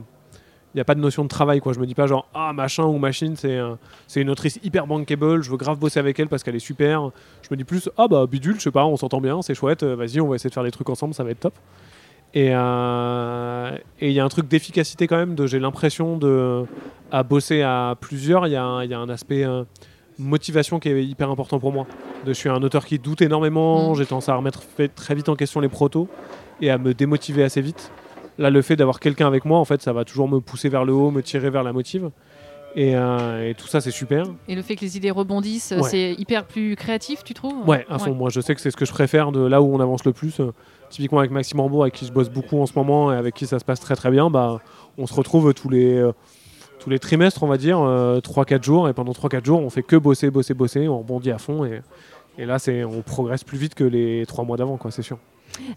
[0.75, 1.61] n'y a pas de notion de travail.
[1.61, 1.73] Quoi.
[1.73, 5.51] Je me dis pas genre, ah, machin ou machine, c'est une autrice hyper bankable, je
[5.51, 7.11] veux grave bosser avec elle parce qu'elle est super.
[7.43, 9.83] Je me dis plus, ah bah bidule, je sais pas, on s'entend bien, c'est chouette,
[9.83, 11.55] euh, vas-y, on va essayer de faire des trucs ensemble, ça va être top.
[12.35, 16.65] Et euh, et il y a un truc d'efficacité quand même, de j'ai l'impression de
[17.11, 19.65] à bosser à plusieurs, il y, a un- il y a un aspect euh,
[20.19, 21.87] motivation qui est hyper important pour moi.
[22.27, 23.97] De, je suis un auteur qui doute énormément, Mm.
[23.97, 24.61] j'ai tendance à remettre
[24.95, 26.09] très vite en question les protos
[26.61, 27.91] et à me démotiver assez vite.
[28.39, 30.85] Là, le fait d'avoir quelqu'un avec moi, en fait, ça va toujours me pousser vers
[30.85, 32.11] le haut, me tirer vers la motive.
[32.77, 34.27] Et, euh, et tout ça, c'est super.
[34.47, 35.83] Et le fait que les idées rebondissent, Ouais.
[35.83, 37.67] c'est hyper plus créatif, tu trouves?
[37.69, 38.15] Ouais, à fond.
[38.15, 40.13] Moi, je sais que c'est ce que je préfère de là où on avance le
[40.13, 40.39] plus.
[40.41, 40.53] Euh,
[40.91, 43.47] typiquement avec Maxime Rambourg, avec qui je bosse beaucoup en ce moment et avec qui
[43.47, 44.61] ça se passe très très bien, bah,
[44.99, 46.13] on se retrouve tous les, euh,
[46.79, 47.79] tous les trimestres, on va dire,
[48.23, 48.89] 3-4 jours.
[48.89, 50.87] Et pendant 3-4 jours, on fait que bosser, bosser, bosser.
[50.89, 51.65] On rebondit à fond.
[51.65, 51.81] Et,
[52.39, 55.19] et là, c'est, on progresse plus vite que les 3 mois d'avant, quoi, c'est sûr.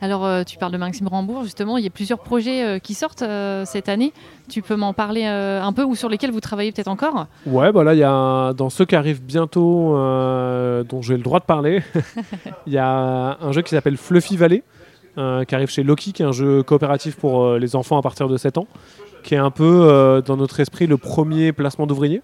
[0.02, 2.94] Alors, euh, tu parles de Maxime Rambourg, justement, il y a plusieurs projets euh, qui
[2.94, 4.14] sortent euh, cette année.
[4.50, 7.28] Tu peux m'en parler un peu ou sur lesquels vous travaillez peut-être encore?
[7.46, 11.24] Ouais, bah là, il y a dans ceux qui arrivent bientôt, euh, dont j'ai le
[11.24, 11.82] droit de parler,
[12.68, 14.64] il y a un jeu qui s'appelle Fluffy Valley,
[15.18, 18.02] euh, qui arrive chez Loki, qui est un jeu coopératif pour euh, les enfants à
[18.02, 18.68] partir de 7 ans,
[19.24, 22.22] qui est un peu dans notre esprit le premier placement d'ouvrier.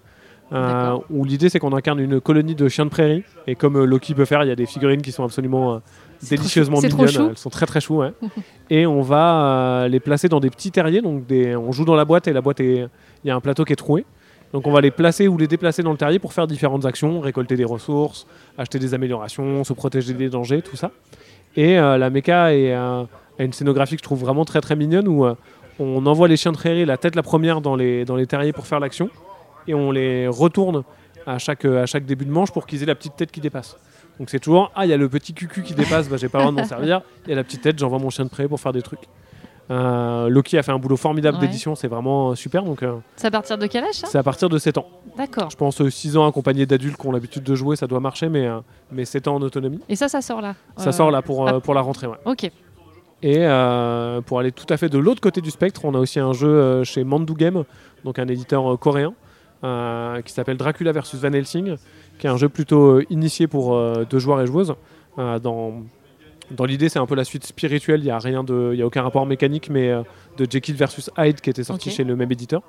[0.52, 1.04] euh, D'accord.
[1.10, 4.14] où l'idée c'est qu'on incarne une colonie de chiens de prairie et comme euh, Loki
[4.14, 5.78] peut faire il y a des figurines qui sont absolument euh,
[6.22, 7.28] délicieusement mignonnes chou.
[7.30, 8.12] elles sont très très chou ouais.
[8.70, 11.94] et on va euh, les placer dans des petits terriers donc des, on joue dans
[11.94, 12.86] la boîte et la boîte est
[13.24, 14.04] il y a un plateau qui est troué
[14.52, 17.20] donc on va les placer ou les déplacer dans le terrier pour faire différentes actions,
[17.20, 20.90] récolter des ressources, acheter des améliorations, se protéger des dangers, tout ça.
[21.54, 23.02] Et euh, la méca est, euh,
[23.38, 25.26] a une scénographie que je trouve vraiment très très mignonne où
[25.78, 28.52] on envoie les chiens de prairie la tête la première dans les, dans les terriers
[28.52, 29.10] pour faire l'action
[29.66, 30.82] et on les retourne
[31.26, 33.76] à chaque, à chaque début de manche pour qu'ils aient la petite tête qui dépasse.
[34.18, 36.38] Donc c'est toujours ah il y a le petit cucu qui dépasse, bah, j'ai pas
[36.38, 37.02] le droit de m'en servir.
[37.26, 39.00] Il y a la petite tête, j'envoie mon chien de prairie pour faire des trucs.
[39.70, 41.46] Euh, Loki a fait un boulot formidable Ouais.
[41.46, 42.62] d'édition, c'est vraiment euh, super.
[42.64, 44.06] Donc euh, C'est à partir de quel âge, ça?
[44.06, 44.86] c'est à partir de 7 ans.
[45.16, 45.50] D'accord.
[45.50, 48.48] Je pense 6 ans accompagné d'adultes qui ont l'habitude de jouer, ça doit marcher, mais,
[48.90, 49.80] mais 7 ans en autonomie.
[49.88, 50.54] Et ça, ça sort là?
[50.78, 51.60] Ça sort là pour, ah.
[51.60, 52.06] pour la rentrée.
[52.06, 52.16] Ouais.
[52.24, 52.50] Ok.
[53.22, 53.40] Et
[54.26, 56.82] pour aller tout à fait de l'autre côté du spectre, on a aussi un jeu
[56.84, 57.64] chez Mandu Game,
[58.04, 59.12] donc un éditeur coréen,
[60.24, 61.76] qui s'appelle Dracula versus Van Helsing,
[62.18, 64.74] qui est un jeu plutôt euh, initié pour euh, deux joueurs et joueuses.
[65.18, 65.82] Euh, dans
[66.50, 68.82] dans l'idée, c'est un peu la suite spirituelle, il n'y a, rien de- il y
[68.82, 70.02] a aucun rapport mécanique, mais euh,
[70.38, 72.62] de Jekyll versus Hyde qui était sorti chez le même éditeur.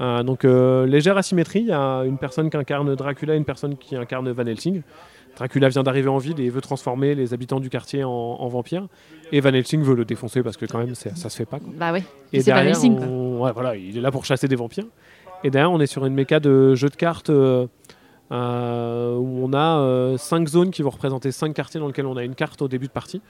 [0.00, 3.44] Euh, donc euh, légère asymétrie, il y a une personne qui incarne Dracula et une
[3.44, 4.82] personne qui incarne Van Helsing.
[5.36, 8.88] Dracula vient d'arriver en ville et veut transformer les habitants du quartier en, en vampires.
[9.30, 11.60] Et Van Helsing veut le défoncer parce que quand même ça se fait pas.
[11.60, 11.68] quoi.
[11.78, 12.02] Bah ouais.
[12.32, 13.06] Et c'est Van derrière, Helsing, quoi.
[13.06, 14.86] on- ouais, voilà, il est là pour chasser des vampires.
[15.44, 17.30] Et derrière, on est sur une méca de jeu de cartes
[18.32, 22.16] euh, euh, où on a 5 zones qui vont représenter 5 quartiers dans lesquels on
[22.16, 23.20] a une carte au début de partie.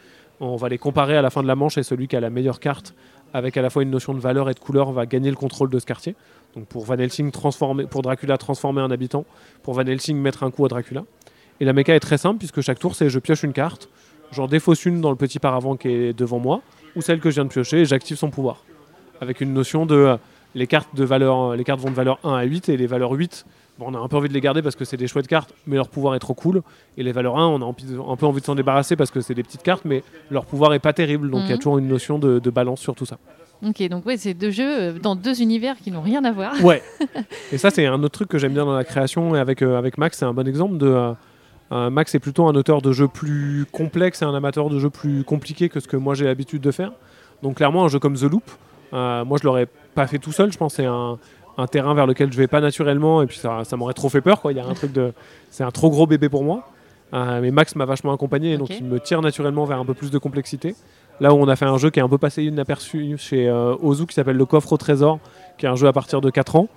[0.40, 2.30] On va les comparer à la fin de la manche et celui qui a la
[2.30, 2.94] meilleure carte
[3.34, 5.70] avec à la fois une notion de valeur et de couleur va gagner le contrôle
[5.70, 6.14] de ce quartier.
[6.54, 6.96] Donc pour Van
[7.32, 9.24] transformer, pour Dracula transformer un habitant,
[9.62, 11.04] pour Van Helsing mettre un coup à Dracula.
[11.60, 13.88] Et la méca est très simple puisque chaque tour c'est je pioche une carte,
[14.32, 16.60] j'en défausse une dans le petit paravent qui est devant moi
[16.94, 18.64] ou celle que je viens de piocher et j'active son pouvoir
[19.20, 20.16] avec une notion de euh,
[20.54, 23.12] les cartes de valeur les cartes vont de valeur 1 à 8 et les valeurs
[23.12, 23.46] 8
[23.78, 25.52] bon, on a un peu envie de les garder parce que c'est des chouettes cartes
[25.66, 26.62] mais leur pouvoir est trop cool.
[26.96, 27.64] Et les valeurs 1 on a
[28.12, 30.74] un peu envie de s'en débarrasser parce que c'est des petites cartes mais leur pouvoir
[30.74, 31.30] est pas terrible.
[31.30, 31.58] Donc il y a Mhm.
[31.58, 33.18] toujours une notion de, de balance sur tout ça.
[33.64, 36.52] Ok, donc ouais, c'est deux jeux euh, dans deux univers qui n'ont rien à voir.
[36.64, 36.82] ouais.
[37.52, 39.78] Et ça c'est un autre truc que j'aime bien dans la création et avec, euh,
[39.78, 41.12] avec Max c'est un bon exemple de euh,
[41.70, 44.90] euh, Max est plutôt un auteur de jeux plus complexe et un amateur de jeux
[44.90, 46.92] plus compliqués que ce que moi j'ai l'habitude de faire.
[47.42, 48.42] Donc clairement un jeu comme The Loop
[48.92, 50.72] moi je l'aurais pas fait tout seul je pense.
[50.72, 51.18] Que c'est un,
[51.58, 54.20] un terrain vers lequel je vais pas naturellement et puis ça, ça m'aurait trop fait
[54.20, 54.52] peur quoi.
[54.52, 55.12] Il y a un truc de
[55.50, 56.68] c'est un trop gros bébé pour moi.
[57.14, 59.94] Euh, mais Max m'a vachement accompagné et donc il me tire naturellement vers un peu
[59.94, 60.74] plus de complexité.
[61.20, 63.74] Là où on a fait un jeu qui est un peu passé inaperçu chez euh,
[63.82, 65.18] Ozu qui s'appelle le coffre au trésor
[65.58, 66.68] qui est un jeu à partir de 4 ans.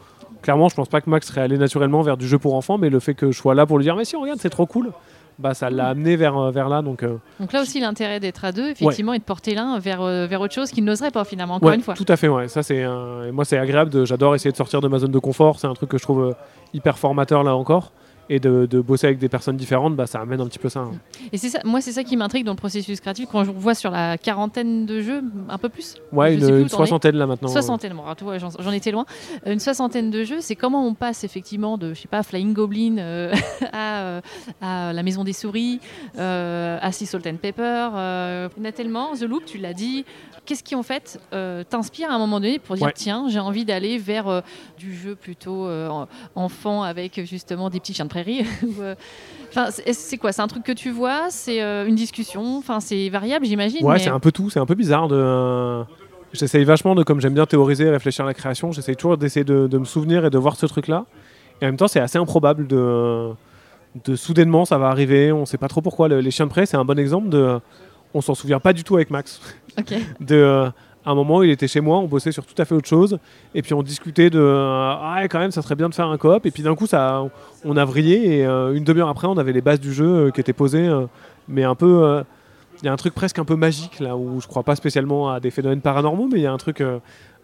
[0.41, 2.89] Clairement je pense pas que Max serait allé naturellement vers du jeu pour enfants mais
[2.89, 4.91] le fait que je sois là pour lui dire mais si regarde c'est trop cool
[5.39, 8.45] bah ça l'a amené vers, euh, vers là donc euh, Donc là aussi, l'intérêt d'être
[8.45, 11.23] à deux, effectivement, et de porter l'un vers, euh, vers autre chose qu'il n'oserait pas
[11.25, 11.93] finalement, encore Ouais, une fois.
[11.93, 12.47] Tout à fait, ouais.
[12.47, 13.89] Ça, c'est un- moi, c'est agréable.
[13.91, 15.59] de- J'adore essayer de sortir de ma zone de confort.
[15.59, 16.35] C'est un truc que je trouve
[16.73, 17.91] hyper formateur là encore.
[18.27, 20.79] Et de, de bosser avec des personnes différentes, bah, ça amène un petit peu ça.
[20.79, 20.93] hein.
[21.31, 23.75] Et c'est ça, moi, c'est ça qui m'intrigue dans le processus créatif quand je vois
[23.75, 25.95] sur la quarantaine de jeux, un peu plus.
[26.11, 27.49] Ouais, une, soixantaine là maintenant.
[27.49, 29.05] Soixantaine, bon, alors, tu vois, j'en étais loin.
[29.45, 32.53] Euh, Une soixantaine de jeux, c'est comment on passe effectivement de, je sais pas, Flying
[32.53, 33.31] Goblin euh,
[33.73, 34.21] à, euh,
[34.59, 35.79] à La Maison des Souris,
[36.17, 37.89] euh, à Sea Salt and Pepper.
[37.95, 40.03] Euh, il y en a tellement, The Loop, tu l'as dit.
[40.45, 42.93] Qu'est-ce qui en fait euh, t'inspire à un moment donné pour dire Ouais.
[42.95, 44.41] tiens, j'ai envie d'aller vers euh,
[44.77, 48.45] du jeu plutôt euh, en- enfant avec justement des petits chiens de prairie
[48.79, 48.95] euh,
[49.49, 50.31] Enfin, c'est quoi?
[50.33, 51.27] C'est un truc que tu vois?
[51.29, 52.57] C'est euh, une discussion?
[52.57, 53.85] Enfin, c'est variable, j'imagine.
[53.85, 54.49] Ouais, mais- c'est un peu tout.
[54.49, 55.15] C'est un peu bizarre de.
[55.17, 55.83] euh,
[56.33, 59.67] j'essaye vachement de, comme j'aime bien théoriser, réfléchir à la création, j'essaye toujours d'essayer de,
[59.67, 61.05] de me souvenir et de voir ce truc-là.
[61.61, 63.29] Et en même temps, c'est assez improbable de,
[64.03, 66.09] de soudainement, ça va arriver, on sait pas trop pourquoi.
[66.09, 67.59] Le- les chiens de près, c'est un bon exemple de.
[68.13, 69.39] On s'en souvient pas du tout avec Max.
[69.79, 69.93] Ok.
[70.19, 70.69] de,
[71.11, 73.19] un moment, il était chez moi, on bossait sur tout à fait autre chose,
[73.53, 76.17] et puis on discutait de euh, ah quand même, ça serait bien de faire un
[76.17, 77.23] coop, et puis d'un coup, ça,
[77.63, 80.31] on a vrillé, et euh, une demi-heure après, on avait les bases du jeu euh,
[80.31, 80.89] qui étaient posées,
[81.47, 82.23] mais un peu,
[82.81, 85.31] il y a un truc presque un peu magique là, où je crois pas spécialement
[85.31, 86.83] à des phénomènes paranormaux, mais il y a un truc,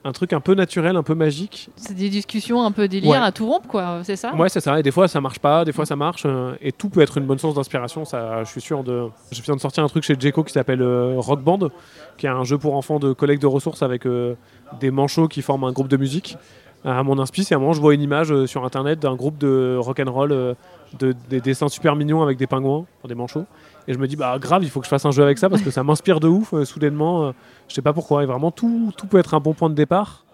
[0.03, 1.69] un truc un peu naturel, un peu magique.
[1.75, 3.17] C'est des discussions un peu délire Ouais.
[3.17, 4.33] à tout rompre, quoi, c'est ça?
[4.35, 4.79] Ouais, c'est ça.
[4.79, 6.23] Et des fois, ça marche pas, des fois, ça marche.
[6.25, 8.03] euh, et tout peut être une bonne source d'inspiration.
[8.05, 9.07] Ça, je suis sûr de.
[9.31, 11.69] Je viens de sortir un truc chez Djeko qui s'appelle euh, Rock Band,
[12.17, 14.35] qui est un jeu pour enfants de collecte de ressources avec euh,
[14.79, 16.35] des manchots qui forment un groupe de musique.
[16.83, 19.77] À mon inspi, c'est un je vois une image euh, sur internet d'un groupe de
[19.79, 20.55] rock and roll, euh,
[20.97, 23.45] de, des dessins super mignons avec des pingouins, des manchots.
[23.87, 25.47] Et je me dis, bah grave, il faut que je fasse un jeu avec ça
[25.47, 27.33] parce que ça m'inspire de ouf, euh, soudainement.
[27.67, 28.23] je sais pas pourquoi.
[28.23, 30.25] Et vraiment, tout, tout peut être un bon point de départ.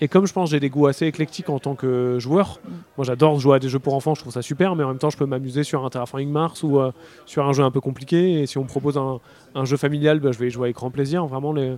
[0.00, 2.58] Et comme je pense j'ai des goûts assez éclectiques en tant que joueur,
[2.96, 4.98] moi j'adore jouer à des jeux pour enfants, je trouve ça super, mais en même
[4.98, 6.80] temps je peux m'amuser sur un Terraforming Mars ou
[7.26, 8.42] sur un jeu un peu compliqué.
[8.42, 9.20] Et si on me propose un,
[9.54, 11.24] un jeu familial, bah, je vais y jouer avec grand plaisir.
[11.26, 11.76] Vraiment, les,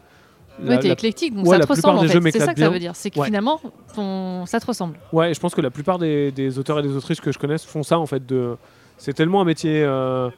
[0.62, 2.20] Ouais, t'es la- éclectique, donc ouais, ça te ressemble en fait.
[2.32, 2.92] C'est ça que ça veut dire.
[2.96, 3.26] C'est que Ouais.
[3.26, 3.60] finalement,
[3.94, 4.98] ton- ça te ressemble.
[5.12, 7.38] Ouais, et je pense que la plupart des, des auteurs et des autrices que je
[7.38, 8.24] connaisse font ça en fait.
[8.26, 8.56] De...
[8.98, 10.30] C'est tellement un métier euh,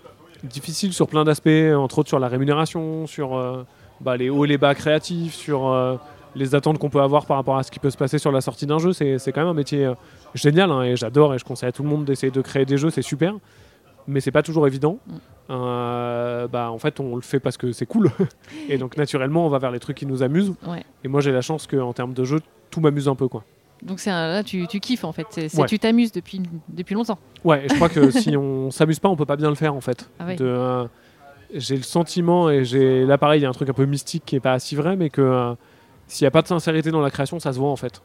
[0.45, 3.63] difficile sur plein d'aspects, entre autres sur la rémunération, sur euh,
[4.01, 5.97] bah, les hauts et les bas créatifs, sur euh,
[6.35, 8.41] les attentes qu'on peut avoir par rapport à ce qui peut se passer sur la
[8.41, 8.93] sortie d'un jeu.
[8.93, 9.91] C'est quand même un métier
[10.35, 12.77] génial hein, et j'adore et je conseille à tout le monde d'essayer de créer des
[12.77, 13.35] jeux, c'est super.
[14.09, 14.99] Mais c'est pas toujours évident.
[15.07, 15.13] Mm.
[15.51, 18.11] Euh, bah, en fait, on le fait parce que c'est cool.
[18.69, 20.55] et donc, naturellement, on va vers les trucs qui nous amusent.
[20.67, 20.83] Ouais.
[21.05, 22.41] Et moi, j'ai la chance qu'en termes de jeu,
[22.71, 23.29] tout m'amuse un peu.
[23.29, 23.45] quoi.
[23.83, 25.27] Donc c'est un- là, tu, tu kiffes en fait.
[25.31, 25.69] C'est, c'est- Ouais.
[25.69, 27.19] Tu t'amuses depuis, depuis longtemps.
[27.45, 29.73] Ouais, et je crois que si on s'amuse pas, on peut pas bien le faire
[29.75, 30.11] en fait.
[30.19, 30.37] Ah oui.
[30.41, 30.87] Euh,
[31.55, 34.25] j'ai le sentiment et j'ai là pareil, il y a un truc un peu mystique
[34.27, 35.55] qui est pas si vrai, mais que euh,
[36.09, 38.03] s'il n'y a pas de sincérité dans la création, ça se voit en fait.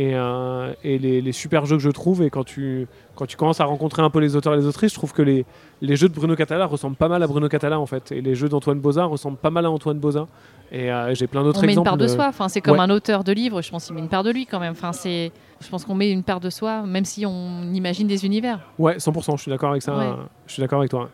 [0.00, 3.36] Et, euh, et les, les super jeux que je trouve, et quand tu, quand tu
[3.36, 5.44] commences à rencontrer un peu les auteurs et les autrices, je trouve que les,
[5.82, 8.12] les jeux de Bruno Catala ressemblent pas mal à Bruno Catala en fait.
[8.12, 10.28] Et les jeux d'Antoine Boza ressemblent pas mal à Antoine Boza.
[10.70, 11.88] Et euh, j'ai plein d'autres On met une exemples.
[11.88, 12.26] part de de- soi.
[12.28, 12.84] Enfin, c'est comme Ouais.
[12.84, 13.60] un auteur de livre.
[13.60, 14.70] Je pense qu'il met une part de lui quand même.
[14.72, 15.32] Enfin, c'est.
[15.60, 18.60] Je pense qu'on met une part de soi, même si on imagine des univers.
[18.78, 19.96] Ouais, 100%, je suis d'accord avec ça.
[19.98, 20.12] Ouais.
[20.46, 21.08] Je suis d'accord avec toi.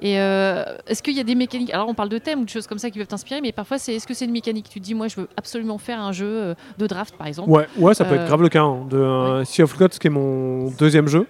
[0.00, 2.48] Et euh, est-ce qu'il y a des mécaniques Alors, on parle de thèmes ou de
[2.50, 4.68] choses comme ça qui peuvent t'inspirer, mais parfois, c'est est-ce que c'est une mécanique?
[4.70, 7.50] Tu te dis, moi, je veux absolument faire un jeu euh, de draft, par exemple.
[7.50, 8.62] Ouais, ouais, ça peut Euh, être grave le cas.
[8.62, 11.26] hein, de euh, Sea of Gods, qui est mon deuxième jeu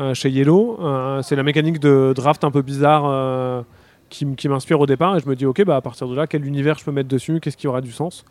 [0.00, 0.78] euh, chez Yellow.
[0.80, 3.62] Euh, c'est la mécanique de draft un peu bizarre euh,
[4.10, 5.16] qui, m'inspire au départ.
[5.16, 7.08] Et je me dis, ok, bah, à partir de là, quel univers je peux mettre
[7.08, 7.40] dessus?
[7.40, 8.24] Qu'est-ce qui aura du sens?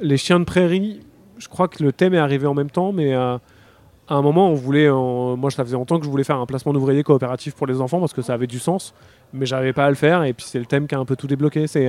[0.00, 1.00] Les chiens de prairie,
[1.38, 3.36] je crois que le thème est arrivé en même temps, mais euh,
[4.08, 4.86] à un moment, on voulait.
[4.88, 7.80] euh, moi, ça faisait longtemps que je voulais faire un placement d'ouvriers coopératif pour les
[7.80, 8.94] enfants parce que ça avait du sens,
[9.32, 10.24] mais j'arrivais pas à le faire.
[10.24, 11.66] Et puis, c'est le thème qui a un peu tout débloqué.
[11.66, 11.88] C'est.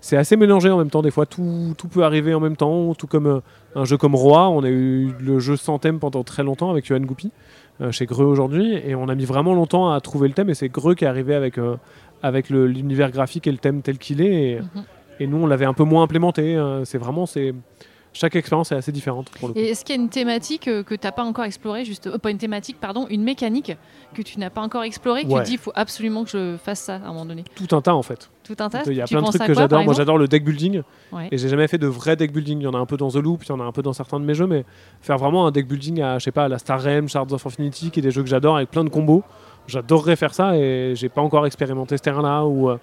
[0.00, 2.94] c'est assez mélangé en même temps, des fois tout, tout peut arriver en même temps,
[2.94, 3.40] tout comme euh,
[3.74, 6.86] un jeu comme Roi, on a eu le jeu sans thème pendant très longtemps avec
[6.86, 7.32] Johan Goupy
[7.80, 10.54] euh, chez Greux aujourd'hui, et on a mis vraiment longtemps à trouver le thème, et
[10.54, 11.74] c'est Greux qui est arrivé avec, euh,
[12.22, 14.84] avec l'univers graphique et le thème tel qu'il est, et, Mhm.
[15.18, 16.56] et nous on l'avait un peu moins implémenté.
[16.84, 17.52] c'est vraiment, c'est
[18.12, 19.60] chaque expérience est assez différente pour le coup.
[19.60, 22.06] Et est-ce qu'il y a une thématique euh, que tu n'as pas encore explorée, juste,
[22.06, 23.76] euh, pas une thématique, pardon, une mécanique
[24.14, 25.34] que tu n'as pas encore explorée, que Ouais.
[25.40, 27.44] tu te dis, il faut absolument que je fasse ça à un moment donné?
[27.54, 28.30] Tout un tas en fait.
[28.44, 28.82] Tout un tas?
[28.86, 29.84] Il y a Tu plein de trucs que j'adore.
[29.84, 31.28] Moi j'adore le deck building, Ouais.
[31.30, 32.60] et j'ai jamais fait de vrai deck building.
[32.60, 33.82] Il y en a un peu dans The Loop, il y en a un peu
[33.82, 34.64] dans certains de mes jeux, mais
[35.00, 37.46] faire vraiment un deck building à, je sais pas, à la Star Realm, Shards of
[37.46, 39.22] Infinity, qui est des jeux que j'adore avec plein de combos.
[39.66, 42.44] J'adorerais faire ça et j'ai pas encore expérimenté ce terrain-là.
[42.46, 42.78] Ou euh,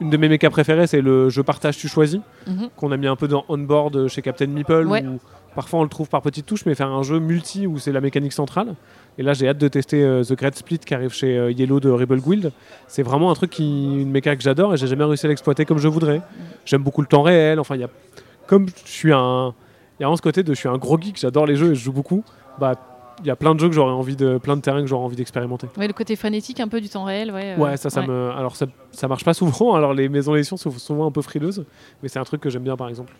[0.00, 2.68] une de mes mécas préférés, c'est le jeu partage tu choisis, Mhm.
[2.76, 4.86] qu'on a mis un peu dans on-board chez Captain Meeple.
[4.86, 5.04] Ouais.
[5.06, 5.18] où
[5.54, 8.02] parfois on le trouve par petites touches, mais faire un jeu multi où c'est la
[8.02, 8.74] mécanique centrale.
[9.16, 11.80] Et là, j'ai hâte de tester euh, The Great Split qui arrive chez euh, Yellow
[11.80, 12.52] de Rebel Guild.
[12.88, 13.64] C'est vraiment un truc qui,
[14.02, 16.20] une méca que j'adore et j'ai jamais réussi à l'exploiter comme je voudrais.
[16.66, 17.58] J'aime beaucoup le temps réel.
[17.58, 17.88] Enfin, y a,
[18.46, 19.54] comme je suis un,
[19.98, 21.72] il y a vraiment ce côté de je suis un gros geek, j'adore les jeux
[21.72, 22.22] et je joue beaucoup.
[22.58, 22.74] Bah,
[23.24, 25.16] y a plein de jeux que j'aurais envie de, plein de terrains que j'aurais envie
[25.16, 25.68] d'expérimenter.
[25.76, 27.54] Ouais, le côté frénétique un peu du temps réel, ouais.
[27.56, 28.06] euh, Ouais, ça, ça ouais.
[28.06, 29.74] me, alors ça, ça marche pas souvent.
[29.74, 31.64] Alors les maisons d'édition sont souvent un peu frileuses,
[32.02, 33.12] mais c'est un truc que j'aime bien par exemple.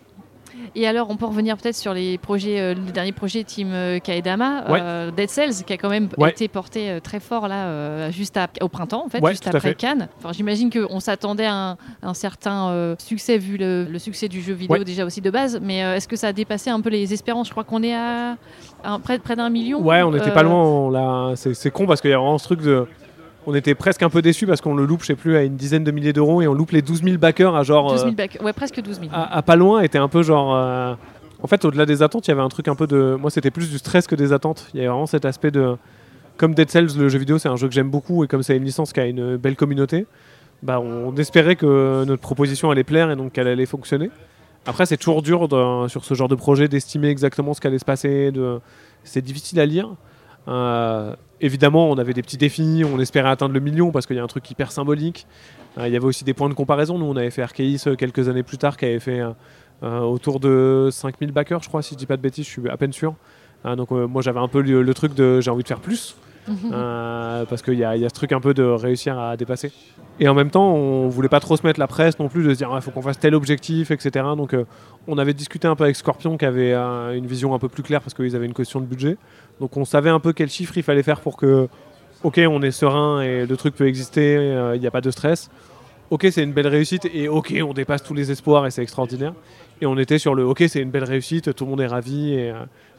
[0.75, 3.99] Et alors, on peut revenir peut-être sur les projets, euh, le dernier projet Team euh,
[3.99, 4.79] Kaedama, Ouais.
[4.81, 6.29] euh, Dead Cells, qui a quand même Ouais.
[6.31, 9.59] été porté euh, très fort là, juste à- au printemps, en fait, Ouais, juste après
[9.59, 9.75] fait.
[9.75, 10.07] Cannes.
[10.19, 14.53] Enfin, j'imagine qu'on s'attendait à un, un certain succès vu le, le succès du jeu
[14.53, 17.47] vidéo déjà aussi de base, mais est-ce que ça a dépassé un peu les espérances?
[17.47, 18.37] Je crois qu'on est à,
[18.83, 19.81] à près, près d'un million.
[19.81, 21.33] Ouais, on n'était pas loin.
[21.35, 22.85] c'est con parce qu'il y a vraiment ce truc de.
[23.49, 25.55] On était presque un peu déçus parce qu'on le loupe, je sais plus, à une
[25.55, 27.91] dizaine de milliers d'euros et on loupe les 12 000 backers à genre.
[27.91, 29.09] 12 000 euh, back- ouais, presque 12 000.
[29.13, 30.53] à, à pas loin était un peu genre.
[30.53, 30.93] euh,
[31.41, 33.15] En fait, au-delà des attentes, il y avait un truc un peu de.
[33.19, 34.67] Moi, c'était plus du stress que des attentes.
[34.73, 35.75] Il y avait vraiment cet aspect de.
[36.35, 38.55] Comme Dead Cells, le jeu vidéo, c'est un jeu que j'aime beaucoup et comme c'est
[38.57, 40.05] une licence qui a une belle communauté,
[40.61, 44.11] bah, on espérait que notre proposition allait plaire et donc qu'elle allait fonctionner.
[44.67, 47.85] Après, c'est toujours dur de- sur ce genre de projet d'estimer exactement ce qu'allait se
[47.85, 48.31] passer.
[48.31, 48.59] De...
[49.03, 49.89] C'est difficile à lire.
[50.47, 54.19] Euh, évidemment, on avait des petits défis, on espérait atteindre le million parce qu'il y
[54.19, 55.27] a un truc hyper symbolique.
[55.77, 56.97] Euh, il y avait aussi des points de comparaison.
[56.97, 59.21] Nous, on avait fait Arkeis euh, quelques années plus tard qui avait fait
[59.83, 62.69] euh, autour de 5000 backers, je crois, si je dis pas de bêtises, je suis
[62.69, 63.15] à peine sûr.
[63.65, 66.15] Donc, moi, j'avais un peu le truc de j'ai envie de faire plus.
[66.49, 69.71] Euh, parce qu'il y, a ce truc un peu de réussir à dépasser.
[70.19, 72.53] Et en même temps, on voulait pas trop se mettre la presse non plus de
[72.53, 74.25] se dire il faut qu'on fasse tel objectif, etc.
[74.35, 74.65] Donc euh,
[75.07, 77.83] on avait discuté un peu avec Scorpion qui avait euh, une vision un peu plus
[77.83, 79.17] claire parce qu'ils avaient une question de budget.
[79.59, 81.67] Donc on savait un peu quel chiffre il fallait faire pour que,
[82.23, 84.35] ok, on est serein et le truc peut exister,
[84.73, 85.49] il n'y a pas de stress.
[86.09, 89.33] Ok, c'est une belle réussite et ok, on dépasse tous les espoirs et c'est extraordinaire.
[89.81, 92.33] Et on était sur le ok, c'est une belle réussite, tout le monde est ravi.
[92.33, 92.53] Et,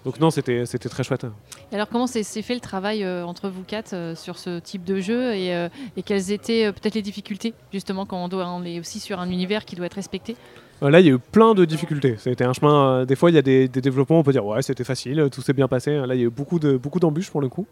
[0.09, 1.27] donc non, c'était c'était très chouette.
[1.71, 4.83] Et alors, comment s'est fait le travail euh, entre vous quatre euh, sur ce type
[4.83, 5.68] de jeu et, euh,
[5.99, 9.29] et quelles étaient peut-être les difficultés, justement, quand on, doit, on est aussi sur un
[9.29, 10.35] univers qui doit être respecté?
[10.81, 12.16] Là, il y a eu plein de difficultés.
[12.25, 13.05] Été un chemin.
[13.05, 15.42] des fois, il y a des, des développements, on peut dire ouais, c'était facile, tout
[15.42, 15.94] s'est bien passé.
[15.94, 17.66] Là, il y a eu beaucoup de beaucoup d'embûches pour le coup.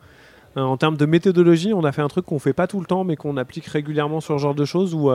[0.57, 3.05] En termes de méthodologie, on a fait un truc qu'on fait pas tout le temps,
[3.05, 5.11] mais qu'on applique régulièrement sur ce genre de choses où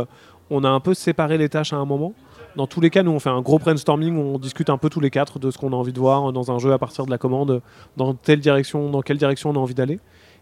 [0.49, 2.15] on a un peu séparé les tâches à un moment.
[2.55, 4.99] Dans tous les cas, nous, on fait un gros brainstorming on discute un peu tous
[4.99, 7.11] les quatre de ce qu'on a envie de voir dans un jeu à partir de
[7.11, 7.61] la commande,
[7.97, 9.99] dans telle direction, dans quelle direction on a envie d'aller.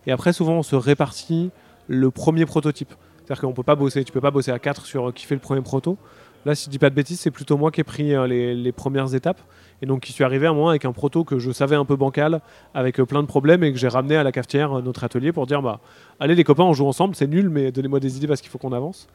[0.08, 1.52] Et après, souvent, on se répartit
[1.88, 2.94] le premier prototype.
[3.18, 5.36] C'est-à-dire qu'on peut pas bosser, tu peux pas bosser à 4 sur euh, qui fait
[5.36, 5.98] le premier proto.
[6.46, 8.72] Là, si je dis pas de bêtises, c'est plutôt moi qui ai pris euh, les,
[8.72, 9.42] premières étapes.
[9.82, 11.84] Et donc, qui suis arrivé à un moment avec un proto que je savais un
[11.84, 12.40] peu bancal,
[12.74, 15.34] avec euh, plein de problèmes, et que j'ai ramené à la cafetière, euh, notre atelier,
[15.34, 15.82] pour dire bah,
[16.20, 18.58] allez, les copains, on joue ensemble, c'est nul, mais donnez-moi des idées parce qu'il faut
[18.58, 19.08] qu'on avance.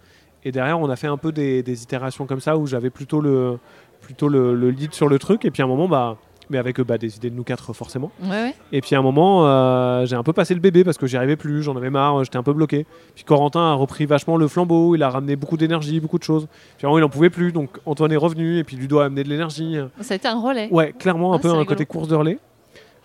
[0.45, 3.21] Et derrière, on a fait un peu des, des itérations comme ça, où j'avais plutôt,
[3.21, 3.59] le,
[4.01, 5.45] plutôt le, le lead sur le truc.
[5.45, 6.17] Et puis à un moment, bah,
[6.51, 8.11] mais avec bah, des idées de nous quatre, forcément.
[8.23, 8.55] Ouais, ouais.
[8.71, 11.17] Et puis à un moment, euh, j'ai un peu passé le bébé parce que j'y
[11.17, 12.85] arrivais plus, j'en avais marre, j'étais un peu bloqué.
[13.15, 16.47] Puis Corentin a repris vachement le flambeau, il a ramené beaucoup d'énergie, beaucoup de choses.
[16.77, 19.25] Puis moment, il en pouvait plus, donc Antoine est revenu et puis Ludo a amené
[19.25, 19.79] de l'énergie.
[20.03, 20.69] Ça a été un relais.
[20.71, 21.67] Ouais, clairement un Ah, peu un rigolo.
[21.67, 22.39] côté course de relais.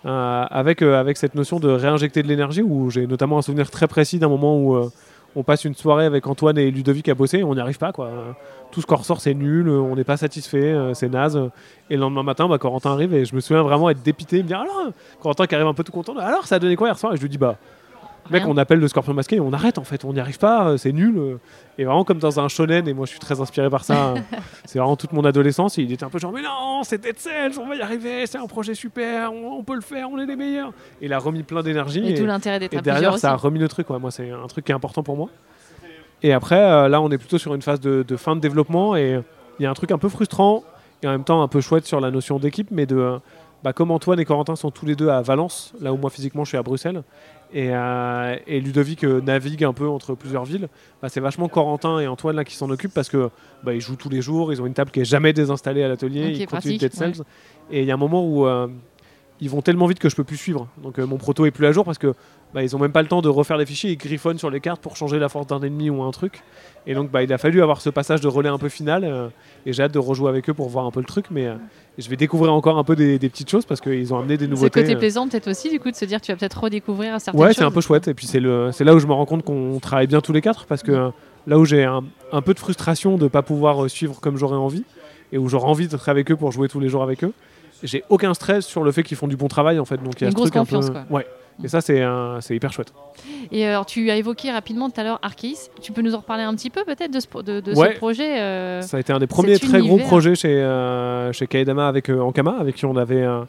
[0.04, 3.70] euh, avec, euh, avec cette notion de réinjecter de l'énergie où j'ai notamment un souvenir
[3.70, 4.90] très précis d'un moment où
[5.36, 7.92] on passe une soirée avec Antoine et Ludovic à bosser et on n'y arrive pas
[7.92, 8.10] quoi.
[8.70, 11.40] Tout ce qu'on ressort c'est nul, on n'est pas satisfait, euh, c'est naze.
[11.88, 14.48] Et le lendemain matin, bah, Corentin arrive et je me souviens vraiment être dépité, me
[14.48, 14.90] dire alors, euh,
[15.20, 17.12] Corentin qui arrive un peu tout content, alors ça a donné quoi hier soir?
[17.14, 17.56] Et je lui dis bah
[18.30, 20.68] Mec, on appelle le scorpion masqué et on arrête en fait, on n'y arrive pas,
[20.68, 21.16] euh, c'est nul.
[21.18, 21.36] euh.
[21.78, 24.16] Et vraiment comme dans un shonen, et moi je suis très inspiré par ça, euh,
[24.64, 25.78] c'est vraiment toute mon adolescence.
[25.78, 28.26] Et il était un peu genre, mais non, c'est Dead Cells, on va y arriver,
[28.26, 30.72] c'est un projet super, on, on peut le faire, on est les meilleurs.
[31.00, 32.00] Et il a remis plein d'énergie.
[32.06, 33.90] Et Et, tout l'intérêt d'être et derrière, ça a remis le truc.
[33.90, 33.98] ouais.
[33.98, 35.28] Moi, c'est un truc qui est important pour moi.
[36.22, 38.94] Et après, euh, là, on est plutôt sur une phase de, de fin de développement.
[38.96, 39.20] Et
[39.58, 40.62] il y a un truc un peu frustrant
[41.02, 42.96] et en même temps un peu chouette sur la notion d'équipe, mais de.
[42.96, 43.18] euh,
[43.62, 46.44] bah, comme Antoine et Corentin sont tous les deux à Valence, là où moi physiquement
[46.44, 47.02] je suis à Bruxelles,
[47.52, 50.68] et, euh, et Ludovic euh, navigue un peu entre plusieurs villes,
[51.02, 53.30] bah, c'est vachement Corentin et Antoine là qui s'en occupent parce que
[53.64, 55.88] bah, ils jouent tous les jours, ils ont une table qui est jamais désinstallée à
[55.88, 57.22] l'atelier, ils continuent Dead Cells.
[57.70, 58.68] Et il y a un moment où euh,
[59.40, 60.68] ils vont tellement vite que je peux plus suivre.
[60.82, 62.14] Donc euh, mon proto est plus à jour parce que
[62.52, 64.60] bah, ils ont même pas le temps de refaire les fichiers, ils griffonnent sur les
[64.60, 66.42] cartes pour changer la force d'un ennemi ou un truc.
[66.86, 69.28] Et donc bah, il a fallu avoir ce passage de relais un peu final euh,
[69.66, 71.26] et j'ai hâte de rejouer avec eux pour voir un peu le truc.
[71.30, 71.54] Mais euh,
[71.98, 74.44] je vais découvrir encore un peu des, des petites choses parce qu'ils ont amené des
[74.44, 74.80] C'est le nouveautés.
[74.82, 74.98] côté euh.
[74.98, 77.56] plaisant peut-être aussi du coup de se dire tu vas peut-être redécouvrir certaines Ouais, choses.
[77.56, 78.08] c'est un peu chouette.
[78.08, 80.32] Et puis c'est le, c'est là où je me rends compte qu'on travaille bien tous
[80.32, 81.10] les quatre parce que
[81.46, 84.84] là où j'ai un, un peu de frustration de pas pouvoir suivre comme j'aurais envie
[85.32, 87.32] et où j'aurais envie d'être avec eux pour jouer tous les jours avec eux,
[87.82, 89.96] j'ai aucun stress sur le fait qu'ils font du bon travail en fait.
[90.02, 91.02] Donc il y a Une ce grosse truc un confiance, peu- quoi.
[91.10, 91.26] Ouais.
[91.62, 92.00] Et ça c'est
[92.54, 92.92] hyper chouette.
[93.52, 95.68] Et alors tu as évoqué rapidement tout à l'heure Arceis.
[95.82, 97.92] Tu peux nous en reparler un petit peu peut-être de ce, pro- de, de Ouais.
[97.92, 101.46] ce projet euh, Ça a été un des premiers très gros projets chez euh, chez
[101.46, 103.22] Kaedama avec euh, Ankama, avec qui on avait.
[103.22, 103.42] euh,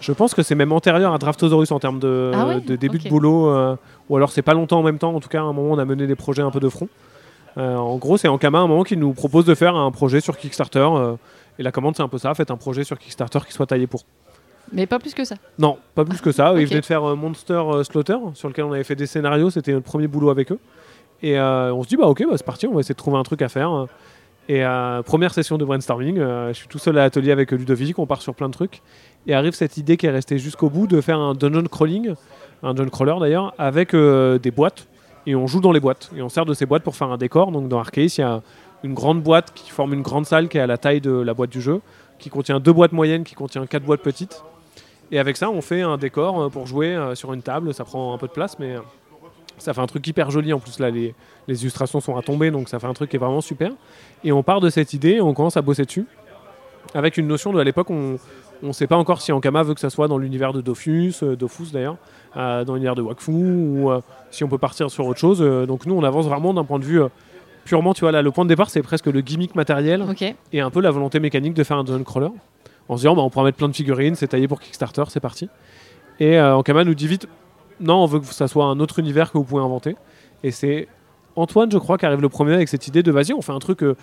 [0.00, 2.98] je pense que c'est même antérieur à Draftosaurus en termes de, Ah ouais de début
[2.98, 3.76] de boulot, euh,
[4.10, 5.14] ou alors c'est pas longtemps en même temps.
[5.14, 6.88] En tout cas, à un moment, on a mené des projets un peu de front.
[7.56, 10.20] Euh, en gros, c'est Ankama à un moment qui nous propose de faire un projet
[10.20, 10.86] sur Kickstarter.
[11.58, 12.34] Et la commande, c'est un peu ça.
[12.34, 14.02] Faites un projet sur Kickstarter qui soit taillé pour.
[14.72, 15.36] Mais pas plus que ça.
[15.58, 16.52] Non, pas plus que ça.
[16.56, 16.68] Ils Ok.
[16.70, 19.50] venaient de faire euh, Monster euh, Slaughter, sur lequel on avait fait des scénarios.
[19.50, 20.58] C'était notre premier boulot avec eux.
[21.22, 23.18] Et euh, on se dit, bah ok, bah, c'est parti, on va essayer de trouver
[23.18, 23.86] un truc à faire.
[24.48, 28.06] Et euh, première session de brainstorming, je suis tout seul à l'atelier avec Ludovic, on
[28.06, 28.82] part sur plein de trucs.
[29.26, 32.14] Et arrive cette idée qui est restée jusqu'au bout de faire un dungeon crawling,
[32.62, 34.86] un dungeon crawler d'ailleurs, avec des boîtes.
[35.26, 36.10] Et on joue dans les boîtes.
[36.14, 37.52] Et on sert de ces boîtes pour faire un décor.
[37.52, 38.42] Donc dans Arceus, il y a
[38.84, 41.32] une grande boîte qui forme une grande salle qui est à la taille de la
[41.32, 41.80] boîte du jeu,
[42.18, 44.44] qui contient deux boîtes moyennes, qui contient quatre boîtes petites.
[45.10, 47.72] Et avec ça, on fait un décor euh, pour jouer euh, sur une table.
[47.72, 48.80] Ça prend un peu de place, mais euh,
[49.56, 50.52] ça fait un truc hyper joli.
[50.52, 51.14] En plus, là, les,
[51.48, 53.72] illustrations sont à tomber, donc ça fait un truc qui est vraiment super.
[54.22, 56.06] Et on part de cette idée, on commence à bosser dessus.
[56.92, 58.18] Avec une notion de, à l'époque, on
[58.62, 61.36] ne sait pas encore si Ankama veut que ça soit dans l'univers de Dofus, euh,
[61.72, 61.96] d'ailleurs,
[62.34, 63.90] dans l'univers de Wakfu, ou
[64.30, 65.40] si on peut partir sur autre chose.
[65.66, 67.00] Donc nous, on avance vraiment d'un point de vue
[67.64, 70.04] purement, tu vois, là, le point de départ, c'est presque le gimmick matériel
[70.52, 72.30] et un peu la volonté mécanique de faire un dungeon crawler.
[72.88, 75.20] En se disant, bah, on pourra mettre plein de figurines, c'est taillé pour Kickstarter, c'est
[75.20, 75.48] parti.
[76.20, 77.26] Et euh, Ankama nous dit vite,
[77.80, 79.96] non, on veut que ça soit un autre univers que vous pouvez inventer.
[80.42, 80.88] Et c'est
[81.36, 83.58] Antoine, je crois, qui arrive le premier avec cette idée de vas-y, on fait un
[83.58, 83.96] truc euh,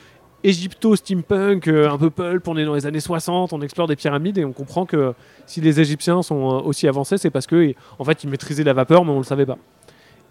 [0.43, 4.38] égypto-steampunk, euh, un peu pulp, on est dans les années 60, on explore des pyramides
[4.38, 5.13] et on comprend que
[5.45, 9.06] si les Égyptiens sont aussi avancés, c'est parce que en fait, ils maîtrisaient la vapeur,
[9.06, 9.58] mais on le savait pas.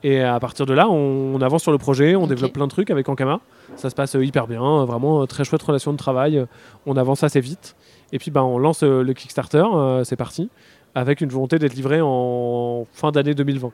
[0.02, 2.70] Et à partir de là, on, on avance sur le projet, on développe plein de
[2.70, 3.40] trucs avec Ankama.
[3.76, 6.44] Ça se passe euh, hyper bien, euh, vraiment euh, très chouette relation de travail.
[6.86, 7.76] On avance assez vite.
[8.12, 9.64] Et puis bah, on lance le Kickstarter,
[10.04, 10.50] c'est parti,
[10.94, 13.70] avec une volonté d'être livré en fin d'année 2020.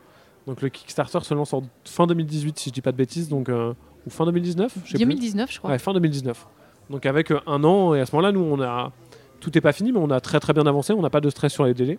[0.47, 3.49] Donc le Kickstarter se lance en fin 2018, si je dis pas de bêtises, donc,
[3.49, 3.73] euh,
[4.07, 4.99] ou fin 2019 je sais plus.
[4.99, 5.71] 2019, je crois.
[5.71, 6.47] Ouais, fin 2019.
[6.91, 8.93] Donc avec euh, un an, et à ce moment-là, nous, on a
[9.41, 11.31] tout n'est pas fini, mais on a très très bien avancé, on n'a pas de
[11.31, 11.99] stress sur les délais.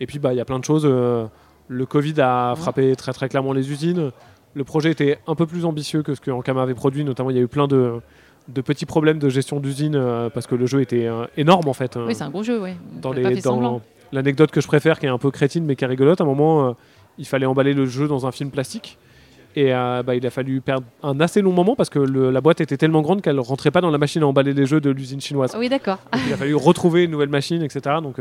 [0.00, 0.84] Et puis bah il y a plein de choses.
[0.86, 1.26] euh,
[1.68, 4.10] le Covid a frappé très très clairement les usines.
[4.54, 7.36] Le projet était un peu plus ambitieux que ce que Ankama avait produit, notamment il
[7.36, 8.00] y a eu plein de,
[8.48, 11.74] de petits problèmes de gestion d'usine euh, parce que le jeu était euh, énorme en
[11.74, 11.96] fait.
[11.96, 12.74] euh, Oui, c'est un gros jeu, ouais.
[13.02, 13.12] dans
[14.12, 16.26] l'anecdote que je préfère qui est un peu crétine mais qui est rigolote à un
[16.26, 16.74] moment
[17.18, 18.96] il fallait emballer le jeu dans un film plastique
[19.54, 22.60] et bah, il a fallu perdre un assez long moment parce que le- la boîte
[22.62, 25.20] était tellement grande qu'elle rentrait pas dans la machine à emballer les jeux de l'usine
[25.20, 25.98] chinoise oui, d'accord.
[26.26, 28.16] Il a fallu retrouver une nouvelle machine etc donc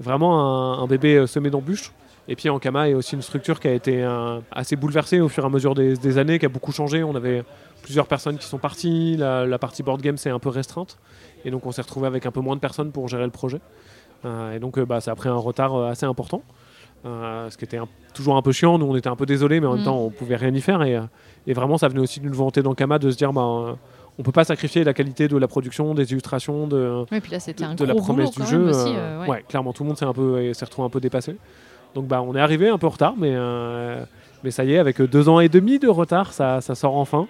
[0.00, 0.40] vraiment
[0.80, 1.92] un, un bébé semé d'embûches
[2.30, 5.42] et puis Ankama est aussi une structure qui a été euh, assez bouleversée au fur
[5.44, 7.02] et à mesure des, des années, qui a beaucoup changé.
[7.02, 7.42] On avait
[7.82, 10.96] plusieurs personnes qui sont parties, la, la partie board game s'est un peu restreinte,
[11.44, 13.60] et donc on s'est retrouvé avec un peu moins de personnes pour gérer le projet.
[14.24, 16.42] Euh, et donc euh, bah, ça a pris un retard assez important,
[17.06, 18.78] euh, ce qui était un- toujours un peu chiant.
[18.78, 19.84] Nous on était un peu désolés, mais en même Mm.
[19.86, 20.82] temps on pouvait rien y faire.
[20.82, 20.98] Et,
[21.46, 23.76] et vraiment ça venait aussi d'une volonté d'Ankama de se dire bah,
[24.18, 27.40] on peut pas sacrifier la qualité de la production, des illustrations, de, Oui, puis là,
[27.40, 28.68] c'était un de la promesse du jeu.
[28.68, 28.92] aussi.
[28.94, 29.28] euh, ouais.
[29.28, 29.44] ouais.
[29.48, 31.36] clairement, tout le monde s'est un peu s'est retrouvé un peu dépassé.
[31.94, 34.02] Donc bah, on est arrivé un peu en retard, mais euh,
[34.44, 37.26] mais ça y est, avec deux ans et demi de retard, ça, ça sort enfin.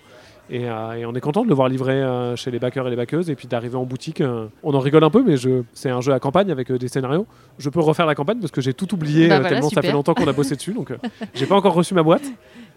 [0.52, 2.90] Et, euh, et on est content de le voir livré euh, chez les backers et
[2.90, 4.20] les backeuses, et puis d'arriver en boutique.
[4.20, 6.88] euh, on en rigole un peu, mais je, c'est un jeu à campagne avec des
[6.88, 7.24] scénarios.
[7.58, 9.92] Je peux refaire la campagne parce que j'ai tout oublié Bah voilà, tellement ça fait
[9.92, 10.72] longtemps qu'on a bossé dessus.
[10.72, 10.92] Donc
[11.34, 12.24] j'ai pas encore reçu ma boîte,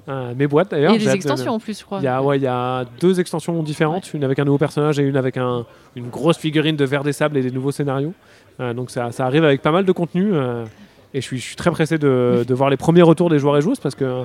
[0.07, 0.93] mes boîtes d'ailleurs.
[0.93, 1.97] Et j'ai les hâte de- extensions en plus, je crois.
[1.99, 4.99] il y, a, ouais, il y a deux extensions différentes, une avec un nouveau personnage
[4.99, 5.65] et une avec un,
[5.95, 8.13] une grosse figurine de verre des sables et des nouveaux scénarios.
[8.59, 10.31] Donc ça, ça arrive avec pas mal de contenu.
[11.13, 13.57] Et je suis, je suis très pressé de, de voir les premiers retours des joueurs
[13.57, 14.23] et joueuses parce que euh,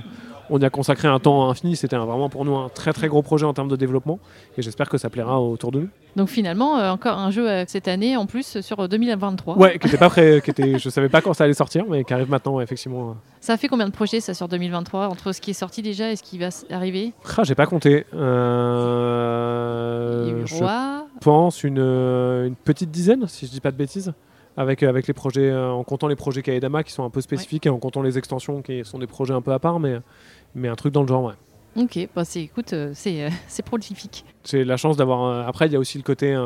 [0.51, 1.77] on y a consacré un temps infini.
[1.77, 4.19] C'était vraiment pour nous un très très gros projet en termes de développement.
[4.57, 5.89] Et j'espère que ça plaira autour de nous.
[6.17, 9.59] Donc finalement, euh, encore un jeu euh, cette année en plus sur euh, 2023.
[9.59, 12.03] Ouais, qui était pas prêt, qui était, je savais pas quand ça allait sortir, mais
[12.03, 13.17] qui arrive maintenant, ouais, effectivement.
[13.43, 16.11] Ça a fait combien de projets ça sur 2023 entre ce qui est sorti déjà
[16.11, 17.13] et ce qui va arriver?
[17.37, 18.07] Ah, j'ai pas compté.
[18.99, 21.07] Euh, Il y a eu je Roi.
[21.21, 24.13] pense une, une petite dizaine, si je dis pas de bêtises,
[24.59, 27.21] avec, euh, avec les projets, euh, en comptant les projets Kaedama qui sont un peu
[27.21, 29.99] spécifiques et en comptant les extensions qui sont des projets un peu à part, mais,
[30.57, 31.35] mais un truc dans le genre, ouais.
[31.77, 34.25] Ok, bah c'est, écoute, euh, c'est, euh, c'est prolifique.
[34.45, 35.23] J'ai la chance d'avoir.
[35.25, 36.37] euh, après, il y a aussi le côté.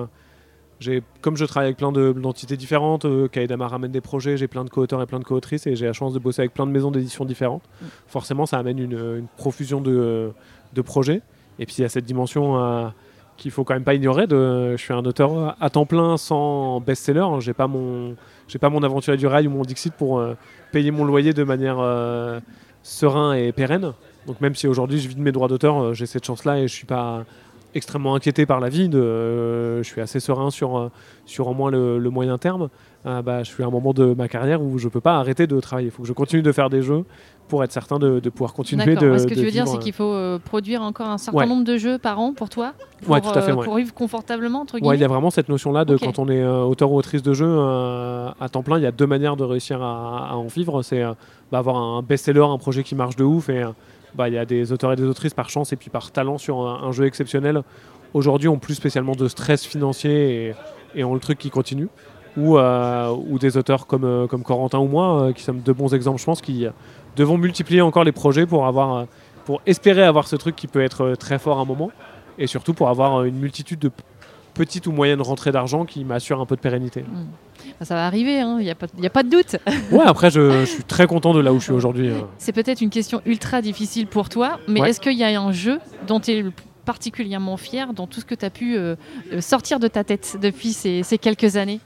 [0.78, 4.64] j'ai, comme je travaille avec plein de- d'entités différentes, Kaedama ramène des projets, j'ai plein
[4.64, 6.72] de co-auteurs et plein de co-autrices, et j'ai la chance de bosser avec plein de
[6.72, 7.62] maisons d'édition différentes.
[7.80, 7.86] Mm.
[8.08, 10.32] Forcément, ça amène une, une profusion de,
[10.74, 11.22] de projets.
[11.58, 12.92] Et puis, il y a cette dimension
[13.42, 14.26] qu'il faut quand même pas ignorer.
[14.28, 17.26] De, je suis un auteur à temps plein sans best-seller.
[17.40, 18.14] J'ai pas mon,
[18.46, 20.34] j'ai pas mon aventure du rail ou mon Dixit pour euh,
[20.70, 22.38] payer mon loyer de manière euh,
[22.84, 23.92] serein et pérenne.
[24.26, 26.68] Donc même si aujourd'hui je vis de mes droits d'auteur, euh, j'ai cette chance-là et
[26.68, 27.24] je suis pas
[27.74, 28.88] extrêmement inquiété par la vie.
[28.94, 30.90] Euh, je suis assez serein sur,
[31.26, 32.68] sur au moins le moyen terme.
[33.04, 35.48] Euh, bah, je suis à un moment de ma carrière où je peux pas arrêter
[35.48, 35.88] de travailler.
[35.88, 37.04] Il faut que je continue de faire des jeux
[37.48, 39.18] pour être certain de, de pouvoir continuer de.
[39.18, 41.46] Ce que de tu veux dire, c'est qu'il faut euh, produire encore un certain Ouais.
[41.46, 43.64] nombre de jeux par an pour toi pour, Ouais, tout à fait, euh, ouais.
[43.64, 46.40] pour vivre confortablement, entre guillemets il y a vraiment cette notion-là de quand on est
[46.42, 49.44] euh, auteur ou autrice de jeu à temps plein, il y a deux manières de
[49.44, 50.82] réussir à, à en vivre.
[50.82, 51.02] C'est
[51.50, 53.64] bah, avoir un best-seller, un projet qui marche de ouf, et
[54.14, 56.38] bah, il y a des auteurs et des autrices par chance et puis par talent
[56.38, 57.62] sur un, un jeu exceptionnel.
[58.14, 60.54] Aujourd'hui, ont plus spécialement de stress financier et,
[60.94, 61.88] et ont le truc qui continue.
[62.38, 65.74] Ou, euh, ou des auteurs comme, euh, comme Corentin ou moi, euh, qui sommes deux
[65.74, 66.70] bons exemples, je pense, qui euh,
[67.16, 69.04] devront multiplier encore les projets pour, avoir,
[69.44, 71.90] pour espérer avoir ce truc qui peut être très fort à un moment,
[72.38, 73.90] et surtout pour avoir une multitude de
[74.54, 77.04] petite ou moyenne rentrée d'argent qui m'assure un peu de pérennité.
[77.78, 79.56] Bah, Ça va arriver, il n'y a, pas- y a pas de doute.
[79.92, 82.08] Ouais, après, je, je suis très content de là où je suis aujourd'hui.
[82.08, 82.20] euh.
[82.38, 84.88] C'est peut-être une question ultra difficile pour toi, mais Ouais.
[84.90, 86.44] est-ce qu'il y a un jeu dont tu es
[86.86, 88.96] particulièrement fier dans tout ce que tu as pu euh,
[89.40, 91.80] sortir de ta tête depuis ces, ces quelques années?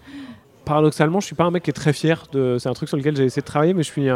[0.67, 2.25] Paradoxalement, je suis pas un mec qui est très fier.
[2.33, 2.59] De...
[2.61, 4.09] C'est un truc sur lequel j'ai essayé de travailler, mais je suis.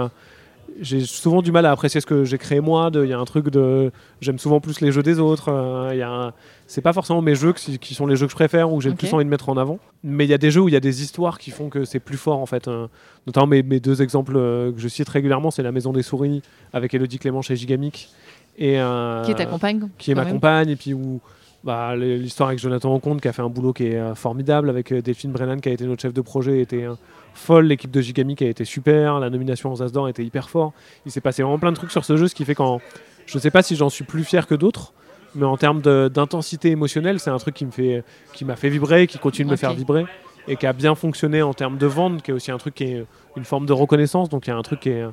[0.81, 2.91] J'ai souvent du mal à apprécier ce que j'ai créé moi.
[2.91, 3.91] de- Il y a un truc de.
[4.21, 5.49] J'aime souvent plus les jeux des autres.
[5.51, 6.31] euh,
[6.67, 8.85] C'est pas forcément mes jeux qui, qui sont les jeux que je préfère ou que
[8.85, 9.79] j'ai le plus envie de mettre en avant.
[10.05, 11.85] Mais il y a des jeux où il y a des histoires qui font que
[11.85, 12.69] c'est plus fort en fait.
[12.69, 12.87] euh.
[13.27, 16.41] Notamment mes, mes deux exemples euh, que je cite régulièrement, c'est La Maison des Souris
[16.73, 18.09] avec Elodie Clément chez Gigamic
[18.57, 20.35] Et, euh, Qui est ta compagne qui est ma même.
[20.35, 21.21] compagne et puis où
[21.63, 24.93] bah, l'histoire avec Jonathan Rencontre qui a fait un boulot qui est euh, formidable avec
[24.93, 26.95] euh, Delphine Brennan qui a été notre chef de projet était euh,
[27.35, 27.67] folle.
[27.67, 29.21] L'équipe de Gigami qui a été super.
[29.21, 30.73] La nomination aux As d'Or était hyper fort.
[31.05, 32.81] Il s'est passé vraiment plein de trucs sur ce jeu ce qui fait qu'en
[33.27, 34.93] je sais pas si j'en suis plus fier que d'autres
[35.37, 38.03] mais en termes d'intensité émotionnelle c'est un truc qui me fait
[38.33, 40.05] qui m'a fait vibrer qui continue de me faire vibrer
[40.49, 42.85] et qui a bien fonctionné en termes de vente qui est aussi un truc qui
[42.85, 43.07] est
[43.37, 44.29] une forme de reconnaissance.
[44.29, 45.05] Donc il y a un truc qui est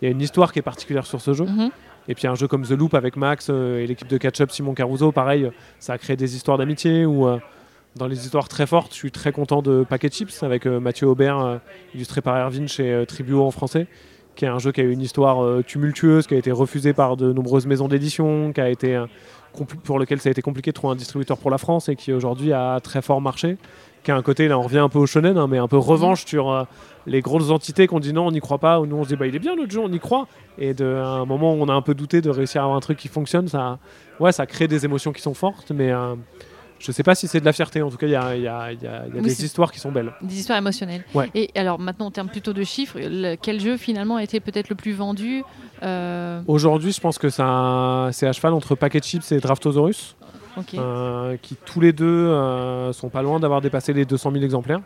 [0.00, 1.44] il y a une histoire qui est particulière sur ce jeu.
[1.44, 1.70] Mhm.
[2.08, 4.74] Et puis un jeu comme The Loop avec Max euh, et l'équipe de Catch-Up Simon
[4.74, 7.38] Caruso, pareil, ça a créé des histoires d'amitié ou euh,
[7.96, 11.08] dans les histoires très fortes, je suis très content de Packet Chips avec euh, Mathieu
[11.08, 11.60] Aubert,
[11.94, 13.86] illustré par Erwin chez Tribuo en français,
[14.34, 17.16] qui est un jeu qui a eu une histoire tumultueuse, qui a été refusé par
[17.16, 18.52] de nombreuses maisons d'édition,
[19.84, 22.12] pour lequel ça a été compliqué de trouver un distributeur pour la France et qui
[22.12, 23.56] aujourd'hui a très fort marché.
[24.06, 25.78] Qui a un côté, là on revient un peu au shonen, hein, mais un peu
[25.78, 26.62] revanche sur euh,
[27.06, 29.16] les grosses entités qu'on dit non, on n'y croit pas, ou nous on se dit
[29.16, 30.28] bah il est bien notre jeu, on y croit.
[30.58, 32.76] Et de, à un moment où on a un peu douté de réussir à avoir
[32.76, 33.78] un truc qui fonctionne, ça,
[34.20, 36.14] ouais, ça crée des émotions qui sont fortes, mais euh,
[36.78, 37.82] je sais pas si c'est de la fierté.
[37.82, 39.20] En tout cas, il y a, il y a- il y a- il y a
[39.20, 40.12] Oui, des histoires qui sont belles.
[40.22, 41.02] Des histoires émotionnelles.
[41.12, 41.28] Ouais.
[41.34, 44.68] Et alors maintenant, en termes plutôt de chiffres, le- quel jeu finalement a été peut-être
[44.68, 45.42] le plus vendu
[45.82, 50.14] Euh, Aujourd'hui, je pense que c'est à cheval entre Packet Chips et Draftosaurus,
[50.74, 54.80] Euh, qui tous les deux euh, sont pas loin d'avoir dépassé les 200 000 exemplaires.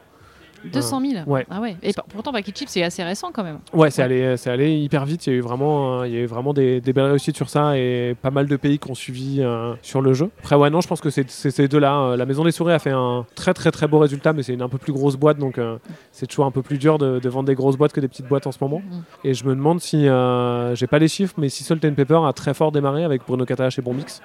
[0.65, 1.47] 200 000 ouais.
[1.51, 1.77] Ah ouais.
[1.83, 3.59] Et pourtant, Packet Chip, c'est assez récent quand même.
[3.73, 5.27] Ouais, c'est allé, allé hyper vite.
[5.27, 7.37] Il y a eu vraiment, euh, il y a eu vraiment des, des belles réussites
[7.37, 10.31] sur ça et pas mal de pays qui ont suivi euh, sur le jeu.
[10.41, 12.01] Après, ouais, non, je pense que c'est ces deux-là.
[12.01, 14.53] Euh, La Maison des Souris a fait un très très très beau résultat, mais c'est
[14.53, 15.79] une un peu plus grosse boîte, donc euh,
[16.13, 18.29] c'est toujours un peu plus dur de, de vendre des grosses boîtes que des petites
[18.29, 18.81] boîtes en ce moment.
[18.81, 19.03] Mm.
[19.25, 22.21] Et je me demande si, euh, j'ai pas les chiffres, mais si Salt and Pepper
[22.27, 24.21] a très fort démarré avec Bruno Catala chez Bombix.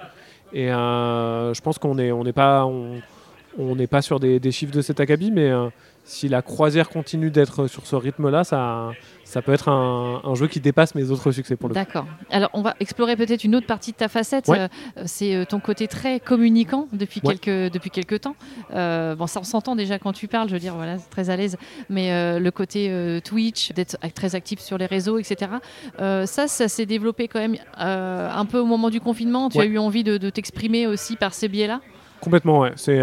[0.52, 5.00] Et euh, je pense qu'on est, on n'est pas, sur des, des chiffres de cet
[5.00, 5.68] acabit, mais euh,
[6.08, 8.90] si la croisière continue d'être sur ce rythme-là, ça,
[9.24, 11.74] ça peut être un, un jeu qui dépasse mes autres succès pour le.
[11.74, 12.06] D'accord.
[12.30, 14.46] Alors, on va explorer peut-être une autre partie de ta facette.
[14.46, 14.60] Ouais.
[14.60, 14.68] Euh,
[15.04, 17.36] c'est euh, ton côté très communicant depuis, Ouais.
[17.36, 18.36] quelques, depuis quelques temps.
[18.72, 21.36] Euh, bon, ça, on s'entend déjà quand tu parles, je veux dire, voilà, très à
[21.36, 21.56] l'aise.
[21.90, 25.50] Mais euh, le côté Twitch, d'être très actif sur les réseaux, etc.
[25.98, 29.48] ça, ça s'est développé quand même un peu au moment du confinement.
[29.48, 29.64] Tu Ouais.
[29.64, 31.80] as eu envie de, de t'exprimer aussi par ces biais-là?
[32.20, 32.72] Complètement, ouais.
[32.76, 33.00] C'est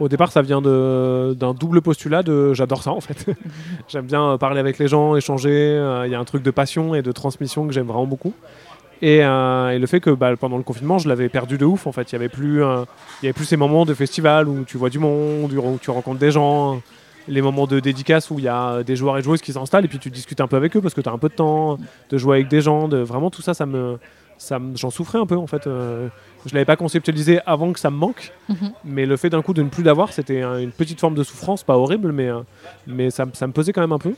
[0.00, 2.22] au départ, ça vient d'un double postulat
[2.52, 3.26] j'adore ça en fait.
[3.88, 5.50] j'aime bien euh, parler avec les gens, échanger.
[5.50, 8.32] euh, Il y a un truc de passion et de transmission que j'aime vraiment beaucoup.
[9.02, 11.86] Et, euh, le fait que bah, pendant le confinement, je l'avais perdu de ouf.
[11.86, 14.90] En fait, il y avait plus, avait plus ces moments de festival où tu vois
[14.90, 16.82] du monde, où tu rencontres des gens.
[17.28, 19.88] Les moments de dédicace où il y a des joueurs et joueuses qui s'installent et
[19.88, 21.78] puis tu discutes un peu avec eux parce que tu as un peu de temps
[22.10, 22.88] de jouer avec des gens.
[22.88, 23.98] Vraiment, tout ça, ça me-
[24.74, 25.66] j'en souffrais un peu en fait.
[25.66, 26.08] euh,
[26.46, 28.32] je l'avais pas conceptualisé avant que ça me manque.
[28.48, 28.72] Mhm.
[28.84, 31.22] Mais le fait d'un coup de ne plus l'avoir, c'était un- une petite forme de
[31.22, 32.40] souffrance, pas horrible, mais, euh,
[32.86, 34.14] mais ça, ça me pesait quand même un peu.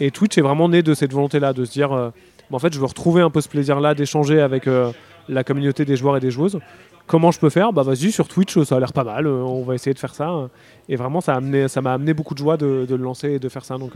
[0.00, 2.10] Et Twitch est vraiment né de cette volonté-là, de se dire, euh,
[2.50, 4.90] en fait, je veux retrouver un peu ce plaisir-là d'échanger avec euh,
[5.28, 6.58] la communauté des joueurs et des joueuses.
[7.06, 7.72] Comment je peux faire?
[7.72, 10.48] Bah vas-y, sur Twitch, ça a l'air pas mal, on va essayer de faire ça.
[10.88, 13.32] Et vraiment, ça a amené- ça m'a amené, beaucoup de joie de, de le lancer
[13.32, 13.76] et de faire ça.
[13.78, 13.92] Donc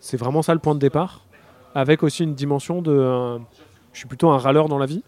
[0.00, 1.20] c'est vraiment ça le point de départ,
[1.74, 3.38] avec aussi une dimension de...
[3.98, 5.02] je suis plutôt un râleur dans la vie.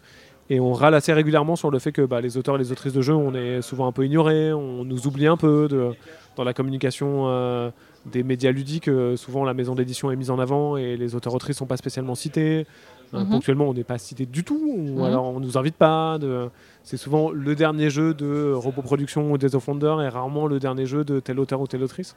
[0.49, 2.91] Et on râle assez régulièrement sur le fait que bah, les auteurs et les autrices
[2.91, 5.91] de jeux, on est souvent un peu ignorés, on nous oublie un peu de,
[6.35, 7.69] dans la communication euh,
[8.05, 8.89] des médias ludiques.
[8.89, 12.15] euh, souvent, la maison d'édition est mise en avant et les auteurs-autrices sont pas spécialement
[12.15, 12.65] cités.
[13.13, 13.29] Euh, Mhm.
[13.29, 15.03] Ponctuellement, on n'est pas cité du tout, ou Mhm.
[15.03, 16.17] alors on nous invite pas.
[16.17, 16.49] De...
[16.83, 20.59] C'est souvent le dernier jeu de Robot Production ou des of Wonder et rarement le
[20.59, 22.15] dernier jeu de tel auteur ou telle autrice.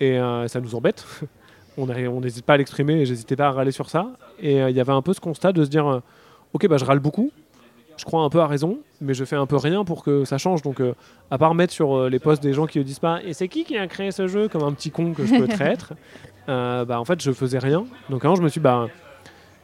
[0.00, 1.06] Et euh, ça nous embête.
[1.76, 4.08] on n'hésite pas à l'exprimer et j'hésitais pas à râler sur ça.
[4.40, 6.00] Et euh, il y avait un peu ce constat de se dire euh,
[6.52, 7.32] Ok, bah, je râle beaucoup,
[7.96, 10.38] je crois un peu à raison, mais je fais un peu rien pour que ça
[10.38, 10.62] change.
[10.62, 10.94] Donc, euh,
[11.30, 13.48] à part mettre sur euh, les posts des gens qui ne disent pas Et c'est
[13.48, 15.94] qui qui a créé ce jeu comme un petit con que je peux très être
[16.48, 17.84] euh, bah, En fait, je faisais rien.
[18.10, 18.88] Donc, jour, je me suis dit bah,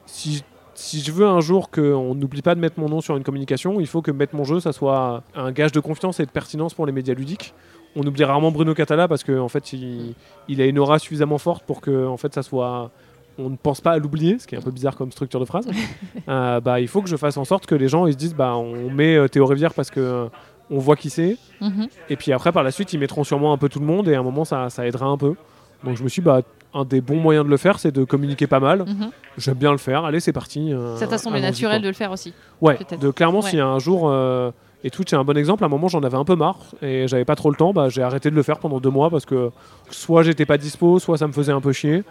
[0.07, 0.45] si,
[0.75, 3.81] si je veux un jour qu'on n'oublie pas de mettre mon nom sur une communication,
[3.81, 6.75] il faut que mettre mon jeu, ça soit un gage de confiance et de pertinence
[6.75, 7.55] pour les médias ludiques.
[7.97, 10.15] On oublie rarement Bruno Catala parce qu'en en fait, il,
[10.49, 12.91] il a une aura suffisamment forte pour que en fait, ça soit.
[13.39, 15.45] On ne pense pas à l'oublier, ce qui est un peu bizarre comme structure de
[15.47, 15.67] phrase.
[16.29, 18.35] Euh, bah, il faut que je fasse en sorte que les gens ils se disent
[18.35, 20.27] bah, on met euh, Théo Rivière parce que euh,
[20.71, 21.37] on voit qui c'est.
[21.61, 21.89] Mhm.
[22.11, 24.15] Et puis après, par la suite, ils mettront sûrement un peu tout le monde et
[24.15, 25.35] à un moment, ça, ça aidera un peu.
[25.83, 26.43] Donc je me suis dit, bah,
[26.75, 28.81] un des bons moyens de le faire, c'est de communiquer pas mal.
[28.87, 29.11] Mhm.
[29.39, 30.05] J'aime bien le faire.
[30.05, 30.73] Allez, c'est parti.
[30.73, 31.83] euh, Ça t'a semblé naturel quoi.
[31.83, 32.33] de le faire aussi.
[32.61, 33.49] Ouais, de clairement, Ouais.
[33.51, 34.13] s'il y a un jour,
[34.83, 37.07] et Twitch est un bon exemple, à un moment j'en avais un peu marre et
[37.07, 39.27] j'avais pas trop le temps, bah, j'ai arrêté de le faire pendant deux mois parce
[39.27, 39.51] que
[39.91, 42.03] soit j'étais pas dispo, soit ça me faisait un peu chier.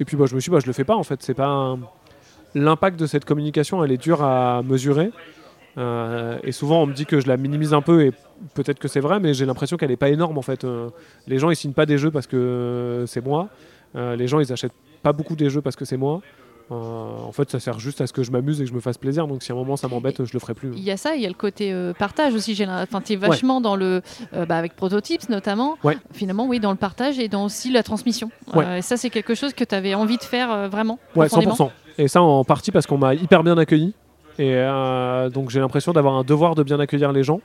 [0.00, 1.22] Et puis bah, je me suis dit, bah, je le fais pas en fait.
[1.22, 1.76] C'est pas
[2.54, 5.10] L'impact de cette communication, elle est dure à mesurer.
[5.78, 8.12] Euh, et souvent on me dit que je la minimise un peu et
[8.54, 10.64] peut-être que c'est vrai, mais j'ai l'impression qu'elle est pas énorme en fait.
[10.64, 10.90] Euh,
[11.26, 13.48] les gens ils signent pas des jeux parce que c'est moi.
[13.96, 16.20] Euh, les gens ils achètent pas beaucoup des jeux parce que c'est moi.
[16.72, 18.80] Euh, en fait, ça sert juste à ce que je m'amuse et que je me
[18.80, 19.26] fasse plaisir.
[19.26, 20.70] Donc, si à un moment ça m'embête, je le ferai plus.
[20.74, 22.60] Il y a ça, il y a le côté euh, partage aussi.
[22.68, 24.02] Enfin, tu es vachement dans le.
[24.34, 25.76] euh, bah, avec Prototypes notamment.
[25.84, 25.98] Ouais.
[26.12, 28.30] Finalement, oui, dans le partage et dans aussi la transmission.
[28.54, 28.78] Ouais.
[28.78, 30.98] Et ça, c'est quelque chose que tu avais envie de faire vraiment.
[31.14, 31.54] Ouais, profondément.
[31.54, 31.70] 100%.
[31.98, 33.94] Et ça en partie parce qu'on m'a hyper bien accueilli.
[34.38, 37.40] Et euh, donc j'ai l'impression d'avoir un devoir de bien accueillir les gens.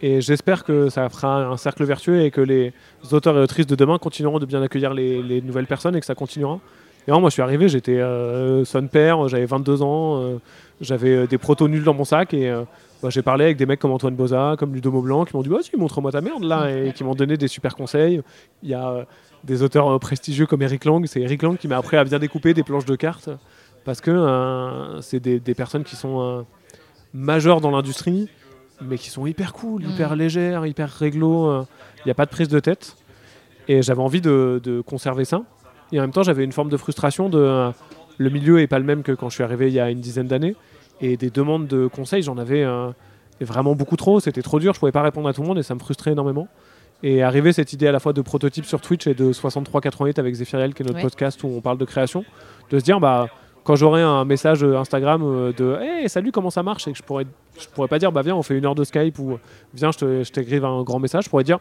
[0.00, 2.72] Et j'espère que ça fera un cercle vertueux et que les
[3.12, 6.06] auteurs et autrices de demain continueront de bien accueillir les, les nouvelles personnes et que
[6.06, 6.58] ça continuera.
[7.08, 10.36] Et moi je suis arrivé, j'étais euh, son père, j'avais 22 ans, euh,
[10.80, 12.62] j'avais euh, des protos nuls dans mon sac et euh,
[13.02, 15.48] bah, j'ai parlé avec des mecs comme Antoine Boza, comme Ludo Maublanc qui m'ont dit
[15.48, 18.22] Vas-y, montre-moi ta merde là et qui m'ont donné des super conseils.
[18.62, 19.06] Il y a
[19.42, 22.54] des auteurs prestigieux comme Eric Lang, c'est Eric Lang qui m'a appris à bien découper
[22.54, 23.30] des planches de cartes
[23.84, 26.46] parce que c'est des, des personnes qui sont
[27.12, 28.28] majeures dans l'industrie,
[28.80, 29.90] mais qui sont hyper cool, Mm.
[29.90, 31.62] hyper légères, hyper réglo.
[31.98, 32.96] Il n'y a pas de prise de tête.
[33.66, 35.42] Et j'avais envie de, de conserver ça.
[35.92, 37.70] Et en même temps, j'avais une forme de frustration de.
[38.18, 40.00] le milieu est pas le même que quand je suis arrivé il y a une
[40.00, 40.56] dizaine d'années.
[41.00, 42.88] Et des demandes de conseils, j'en avais euh,
[43.40, 44.20] vraiment beaucoup trop.
[44.20, 46.12] C'était trop dur, je pouvais pas répondre à tout le monde et ça me frustrait
[46.12, 46.48] énormément.
[47.02, 50.34] Et arrivé cette idée à la fois de prototype sur Twitch et de 6388 avec
[50.34, 51.02] Zephyriel, qui est notre Ouais.
[51.02, 52.24] podcast où on parle de création,
[52.70, 53.26] de se dire, bah,
[53.64, 56.86] quand j'aurai un message Instagram euh, de Hey, salut, comment ça marche?
[56.86, 57.26] Et que je pourrais,
[57.58, 59.38] je pourrais pas dire, bah, viens, on fait une heure de Skype ou
[59.74, 61.24] viens, je t'écrive un grand message.
[61.24, 61.58] Je pourrais dire,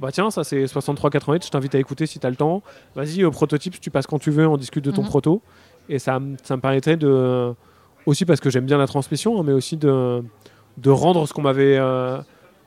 [0.00, 2.62] bah, tiens, ça c'est 6388, je t'invite à écouter si tu as le temps.
[2.94, 5.08] Vas-y, euh, prototype, tu passes quand tu veux, on discute de ton Mhm.
[5.08, 5.42] proto.
[5.88, 7.52] Et ça, me permettrait de.
[8.06, 10.22] Aussi parce que j'aime bien la transmission, hein, mais aussi de,
[10.78, 12.18] de rendre ce qu'on m'avait euh,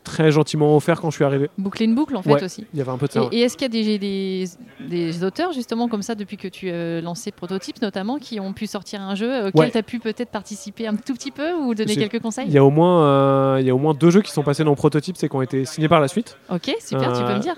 [0.04, 1.50] très gentiment offert quand je suis arrivé.
[1.58, 2.44] Boucler une boucle, en fait, Ouais.
[2.44, 2.66] aussi.
[2.74, 3.22] Il y avait un peu de ça.
[3.24, 3.30] ouais.
[3.32, 4.46] Et, est-ce qu'il y a des, des,
[4.88, 8.68] des auteurs, justement, comme ça, depuis que tu as lancé Prototypes, notamment, qui ont pu
[8.68, 9.72] sortir un jeu euh, auquel Ouais.
[9.72, 12.46] tu as pu peut-être participer un tout petit peu ou donner quelques conseils?
[12.48, 14.44] Il y, a au moins, euh, il y a au moins deux jeux qui sont
[14.44, 17.30] passés dans Prototype et qui ont été signés par la suite, Ok, super, tu peux
[17.30, 17.56] Euh, me dire.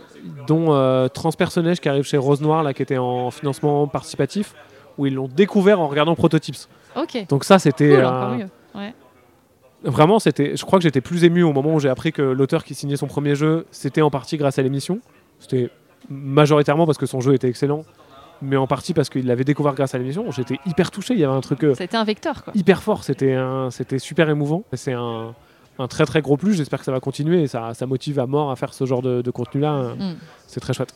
[0.47, 4.53] dont euh, Transpersonnage qui arrive chez Rose Noire, là, qui était en financement participatif,
[4.97, 6.55] où ils l'ont découvert en regardant Prototypes.
[6.95, 8.47] Ok, Donc ça, c'était cool, euh, encore mieux.
[8.75, 8.93] Ouais.
[9.85, 10.55] Vraiment, c'était.
[10.57, 12.97] Je crois que j'étais plus ému au moment où j'ai appris que l'auteur qui signait
[12.97, 14.99] son premier jeu, c'était en partie grâce à l'émission.
[15.39, 15.69] C'était
[16.09, 17.83] majoritairement parce que son jeu était excellent,
[18.41, 20.29] mais en partie parce qu'il l'avait découvert grâce à l'émission.
[20.31, 21.13] J'étais hyper touché.
[21.13, 22.53] Il y avait un truc euh, a été un vecteur, quoi.
[22.55, 23.03] hyper fort.
[23.03, 24.63] C'était un- c'était super émouvant.
[24.73, 25.33] C'est un,
[25.79, 26.53] un très très gros plus.
[26.53, 29.01] J'espère que ça va continuer et ça, ça motive à mort à faire ce genre
[29.01, 29.95] de, de contenu-là.
[29.97, 30.15] Mm.
[30.47, 30.93] C'est très chouette.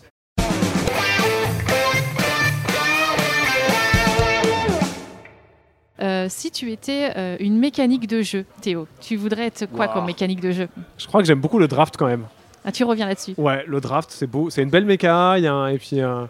[6.01, 9.93] Euh, si tu étais euh, une mécanique de jeu, Théo, tu voudrais être quoi Wow.
[9.93, 10.67] comme mécanique de jeu?
[10.97, 12.25] Je crois que j'aime beaucoup le draft quand même.
[12.63, 13.33] ah, Tu reviens là-dessus.
[13.37, 14.49] Ouais, le draft, c'est beau.
[14.49, 15.37] C'est une belle méca.
[15.37, 16.25] Il y a un- et puis euh,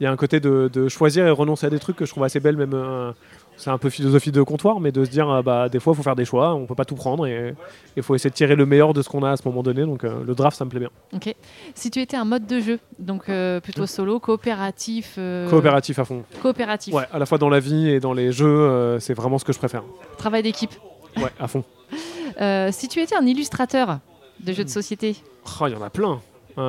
[0.00, 2.10] il y a un côté de, de choisir et renoncer à des trucs que je
[2.10, 2.72] trouve assez belle, même.
[2.74, 3.12] euh,
[3.60, 5.96] c'est un peu philosophie de comptoir, mais de se dire, euh, bah, des fois, il
[5.96, 6.54] faut faire des choix.
[6.54, 7.54] On peut pas tout prendre et
[7.96, 9.82] il faut essayer de tirer le meilleur de ce qu'on a à ce moment donné.
[9.82, 10.90] Donc euh, le draft, ça me plaît bien.
[11.14, 11.34] Ok.
[11.74, 15.14] Si tu étais un mode de jeu, donc euh, plutôt solo, coopératif.
[15.18, 16.24] euh, Coopératif à fond.
[16.42, 16.94] Coopératif.
[16.94, 19.52] Ouais, à la fois dans la vie et dans les jeux, c'est vraiment ce que
[19.52, 19.82] je préfère.
[20.18, 20.72] Travail d'équipe.
[21.16, 21.64] Ouais, à fond.
[22.70, 23.98] Si tu étais un illustrateur
[24.42, 25.16] de jeux de société,
[25.60, 26.20] Oh, il y en a plein.
[26.58, 26.62] Euh,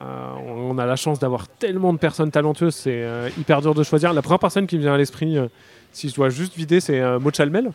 [0.00, 3.82] euh, on a la chance d'avoir tellement de personnes talentueuses, c'est euh, hyper dur de
[3.82, 4.12] choisir.
[4.12, 5.36] La première personne qui me vient à l'esprit,
[5.96, 7.70] si je dois juste vider, c'est euh, Maud Chalmel,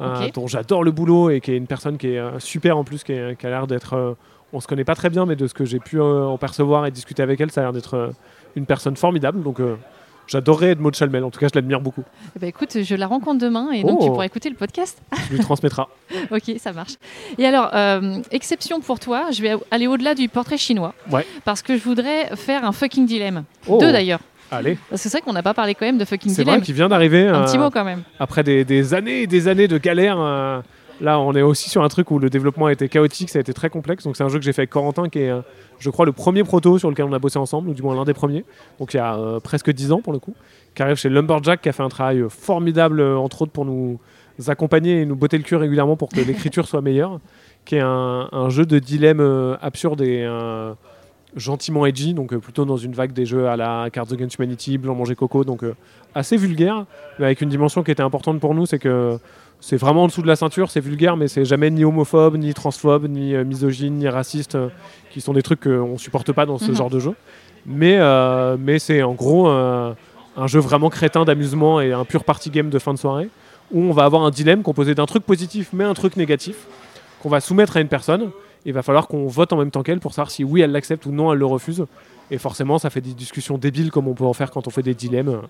[0.00, 0.32] euh, Ok.
[0.34, 3.04] dont j'adore le boulot et qui est une personne qui est euh, super en plus,
[3.04, 4.16] qui, est- qui a l'air d'être.
[4.52, 6.90] on se connaît pas très bien, mais de ce que j'ai pu en percevoir et
[6.90, 8.12] discuter avec elle, ça a l'air d'être
[8.56, 9.42] une personne formidable.
[9.44, 9.58] Donc
[10.26, 11.22] j'adorerais Maud Chalmel.
[11.24, 12.02] En tout cas, je l'admire beaucoup.
[12.34, 14.04] eh ben, écoute, je la rencontre demain et donc Oh.
[14.04, 15.00] tu pourras écouter le podcast.
[15.28, 15.82] Je lui transmettrai.
[16.32, 16.94] ok, ça marche.
[17.38, 20.94] Et alors, euh, exception pour toi, je vais aller au-delà du portrait chinois.
[21.12, 21.24] Ouais.
[21.44, 23.44] Parce que je voudrais faire un fucking dilemme.
[23.68, 23.78] Oh.
[23.78, 24.20] Deux d'ailleurs.
[24.50, 26.88] Allez, c'est vrai qu'on n'a pas parlé quand même de fucking c'est vrai qu'il vient
[26.88, 27.26] d'arriver.
[27.28, 28.02] Un euh, petit mot quand même.
[28.18, 30.60] après des, des années et des années de galère, euh,
[31.00, 33.40] là on est aussi sur un truc où le développement a été chaotique, ça a
[33.40, 34.04] été très complexe.
[34.04, 35.40] Donc c'est un jeu que j'ai fait avec Corentin qui est, euh,
[35.78, 38.04] je crois, le premier proto sur lequel on a bossé ensemble, ou du moins l'un
[38.04, 38.44] des premiers.
[38.78, 40.34] Donc il y a euh, presque 10 ans pour le coup.
[40.74, 43.64] Qui arrive chez Lumberjack, qui a fait un travail euh, formidable, euh, entre autres pour
[43.64, 43.98] nous
[44.48, 47.20] accompagner et nous botter le cul régulièrement pour que l'écriture soit meilleure.
[47.64, 50.72] Qui est un, un jeu de dilemme euh, absurde et euh,
[51.36, 54.78] gentiment edgy, donc euh, plutôt dans une vague des jeux à la Cards Against Humanity,
[54.78, 55.74] Blanc Manger Coco, donc euh,
[56.14, 56.86] assez vulgaire,
[57.18, 59.18] mais avec une dimension qui était importante pour nous, c'est que
[59.60, 62.54] c'est vraiment en dessous de la ceinture, c'est vulgaire, mais c'est jamais ni homophobe, ni
[62.54, 64.56] transphobe, ni euh, misogyne, ni raciste,
[65.10, 66.76] qui sont des trucs qu'on supporte pas dans ce Mhm.
[66.76, 67.14] genre de jeu.
[67.66, 69.92] Mais, euh, mais c'est en gros euh,
[70.36, 73.28] un jeu vraiment crétin d'amusement et un pur party game de fin de soirée,
[73.70, 76.56] où on va avoir un dilemme composé d'un truc positif, mais un truc négatif,
[77.22, 78.30] qu'on va soumettre à une personne.
[78.66, 81.06] Il va falloir qu'on vote en même temps qu'elle pour savoir si oui elle l'accepte
[81.06, 81.86] ou non elle le refuse.
[82.32, 84.82] Et forcément, ça fait des discussions débiles comme on peut en faire quand on fait
[84.84, 85.42] des dilemmes.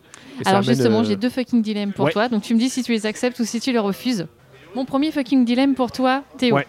[0.43, 2.13] Et Alors justement, euh, j'ai deux fucking dilemmes pour ouais.
[2.13, 2.29] toi.
[2.29, 4.27] Donc tu me dis si tu les acceptes ou si tu les refuses.
[4.75, 6.57] Mon premier fucking dilemme pour toi, Théo.
[6.57, 6.67] Ouais.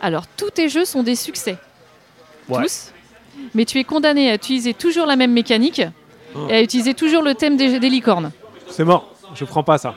[0.00, 1.58] Alors tous tes jeux sont des succès.
[2.48, 2.62] Ouais.
[2.62, 2.92] Tous.
[3.54, 5.82] Mais tu es condamné à utiliser toujours la même mécanique
[6.34, 6.46] Oh.
[6.50, 8.32] et à utiliser toujours le thème des, des licornes.
[8.68, 9.14] C'est mort.
[9.34, 9.94] Je prends pas ça.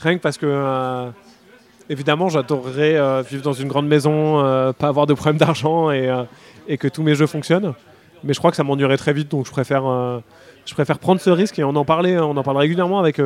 [0.00, 1.10] Rien que parce que, euh,
[1.92, 6.08] évidemment, j'adorerais euh, vivre dans une grande maison, euh, pas avoir de problème d'argent et,
[6.08, 6.24] euh,
[6.68, 7.74] et que tous mes jeux fonctionnent.
[8.24, 9.82] Mais je crois que ça m'ennuierait très vite, donc je préfère,
[10.64, 13.20] je préfère prendre ce risque et on en parlait, on en parle régulièrement avec,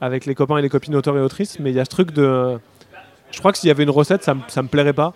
[0.00, 1.60] avec les copains et les copines auteurs et autrices.
[1.60, 2.58] Mais il y a ce truc de,
[3.30, 5.12] je crois que s'il y avait une recette, ça, me- ça me plairait pas,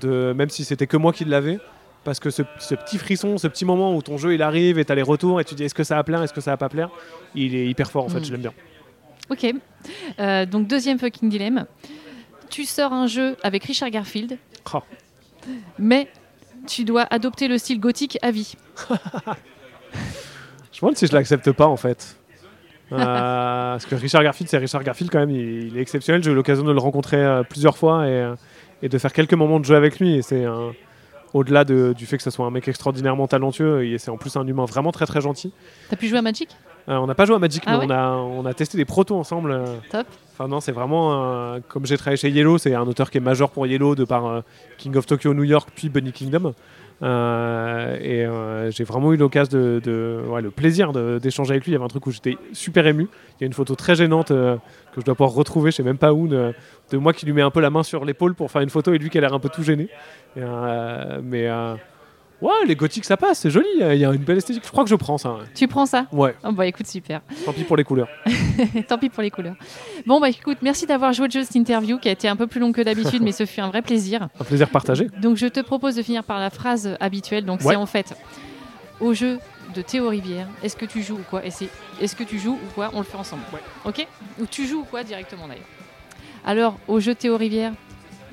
[0.00, 1.58] de, même si c'était que moi qui l'avais.
[2.02, 4.84] Parce que ce, ce petit frisson, ce petit moment où ton jeu il arrive et
[4.86, 6.56] t'as les retours et tu dis est-ce que ça va plaire, est-ce que ça va
[6.56, 6.88] pas plaire,
[7.34, 8.24] il est hyper fort en fait, Mm.
[8.24, 8.52] je l'aime bien.
[9.28, 9.54] Ok.
[10.50, 11.66] Donc deuxième fucking dilemme.
[12.50, 14.38] Tu sors un jeu avec Richard Garfield,
[14.74, 14.78] Oh.
[15.78, 16.08] mais
[16.66, 18.54] tu dois adopter le style gothique à vie.
[20.72, 22.16] Je me demande si je l'accepte pas en fait.
[22.92, 26.22] Euh, parce que Richard Garfield, c'est Richard Garfield quand même, il, il est exceptionnel.
[26.22, 28.34] J'ai eu l'occasion de le rencontrer euh, plusieurs fois et, euh,
[28.82, 30.14] et de faire quelques moments de jeu avec lui.
[30.16, 30.44] Et c'est
[31.32, 34.36] au-delà de- du fait que ce soit un mec extraordinairement talentueux, et c'est en plus
[34.36, 35.52] un humain vraiment très très gentil.
[35.90, 36.48] T'as pu jouer à Magic?
[36.88, 38.84] On n'a pas joué à Magic, Ah mais ouais on, a, on a testé des
[38.84, 39.50] protos ensemble.
[39.52, 39.64] euh.
[39.90, 40.06] Top.
[40.32, 41.24] Enfin non, c'est vraiment
[41.54, 44.04] euh, comme j'ai travaillé chez Yellow, c'est un auteur qui est majeur pour Yellow de
[44.04, 44.40] par euh,
[44.78, 46.52] King of Tokyo New York puis Bunny Kingdom.
[47.02, 51.72] Euh, et euh, j'ai vraiment eu l'occasion de, de- ouais, le plaisir d'échanger avec lui.
[51.72, 53.08] Il y avait un truc où j'étais super ému.
[53.38, 54.56] Il y a une photo très gênante euh,
[54.94, 56.54] que je dois pouvoir retrouver, je sais même pas où, de,
[56.90, 58.92] de moi qui lui mets un peu la main sur l'épaule pour faire une photo
[58.94, 59.84] et lui qui a l'air un peu tout gêné.
[60.36, 61.74] Et, euh, mais euh,
[62.42, 63.66] ouais, les gothiques ça passe, c'est joli.
[63.78, 64.62] Il y a une belle esthétique.
[64.64, 65.36] Je crois que je prends ça.
[65.54, 67.20] Tu prends ça Ouais, Oh bah écoute, super.
[67.44, 68.08] tant pis pour les couleurs.
[68.88, 69.54] Tant pis pour les couleurs.
[70.06, 72.46] Bon bah écoute, merci d'avoir joué le jeu cette interview qui a été un peu
[72.46, 74.28] plus longue que d'habitude, mais ce fut un vrai plaisir.
[74.40, 75.08] Un plaisir partagé.
[75.20, 77.44] Donc je te propose de finir par la phrase habituelle.
[77.44, 77.70] Donc Ouais.
[77.72, 78.14] c'est en fait
[79.00, 79.38] au jeu
[79.74, 80.46] de Théo Rivière.
[80.62, 81.44] Est-ce que tu joues ou quoi?
[81.44, 81.68] Et c'est
[82.00, 82.90] est-ce que tu joues ou quoi?
[82.94, 83.42] On le fait ensemble.
[83.52, 83.60] Ouais.
[83.84, 84.06] Ok?
[84.40, 85.64] Ou tu joues ou quoi directement d'ailleurs?
[86.44, 87.72] Alors au jeu Théo Rivière,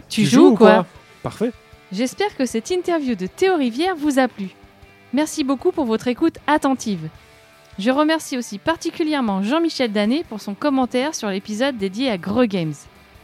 [0.10, 0.86] tu, Tu joues, joues ou ou quoi, quoi?
[1.24, 1.52] Parfait.
[1.94, 4.50] J'espère que cette interview de Théo Rivière vous a plu.
[5.14, 7.08] Merci beaucoup pour votre écoute attentive.
[7.78, 12.74] Je remercie aussi particulièrement Jean-Michel Danet pour son commentaire sur l'épisode dédié à Greux Games.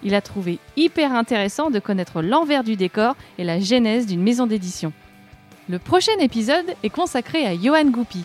[0.03, 4.45] Il a trouvé hyper intéressant de connaître l'envers du décor et la genèse d'une maison
[4.45, 4.93] d'édition.
[5.67, 8.23] Le prochain épisode est consacré à Johan Goupy.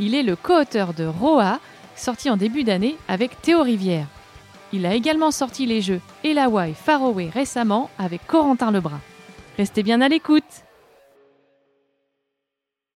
[0.00, 1.60] Il est le co-auteur de Roa,
[1.94, 4.08] sorti en début d'année avec Théo Rivière.
[4.72, 8.98] Il a également sorti les jeux Elawai Faroé récemment avec Corentin Lebras.
[9.58, 10.67] Restez bien à l'écoute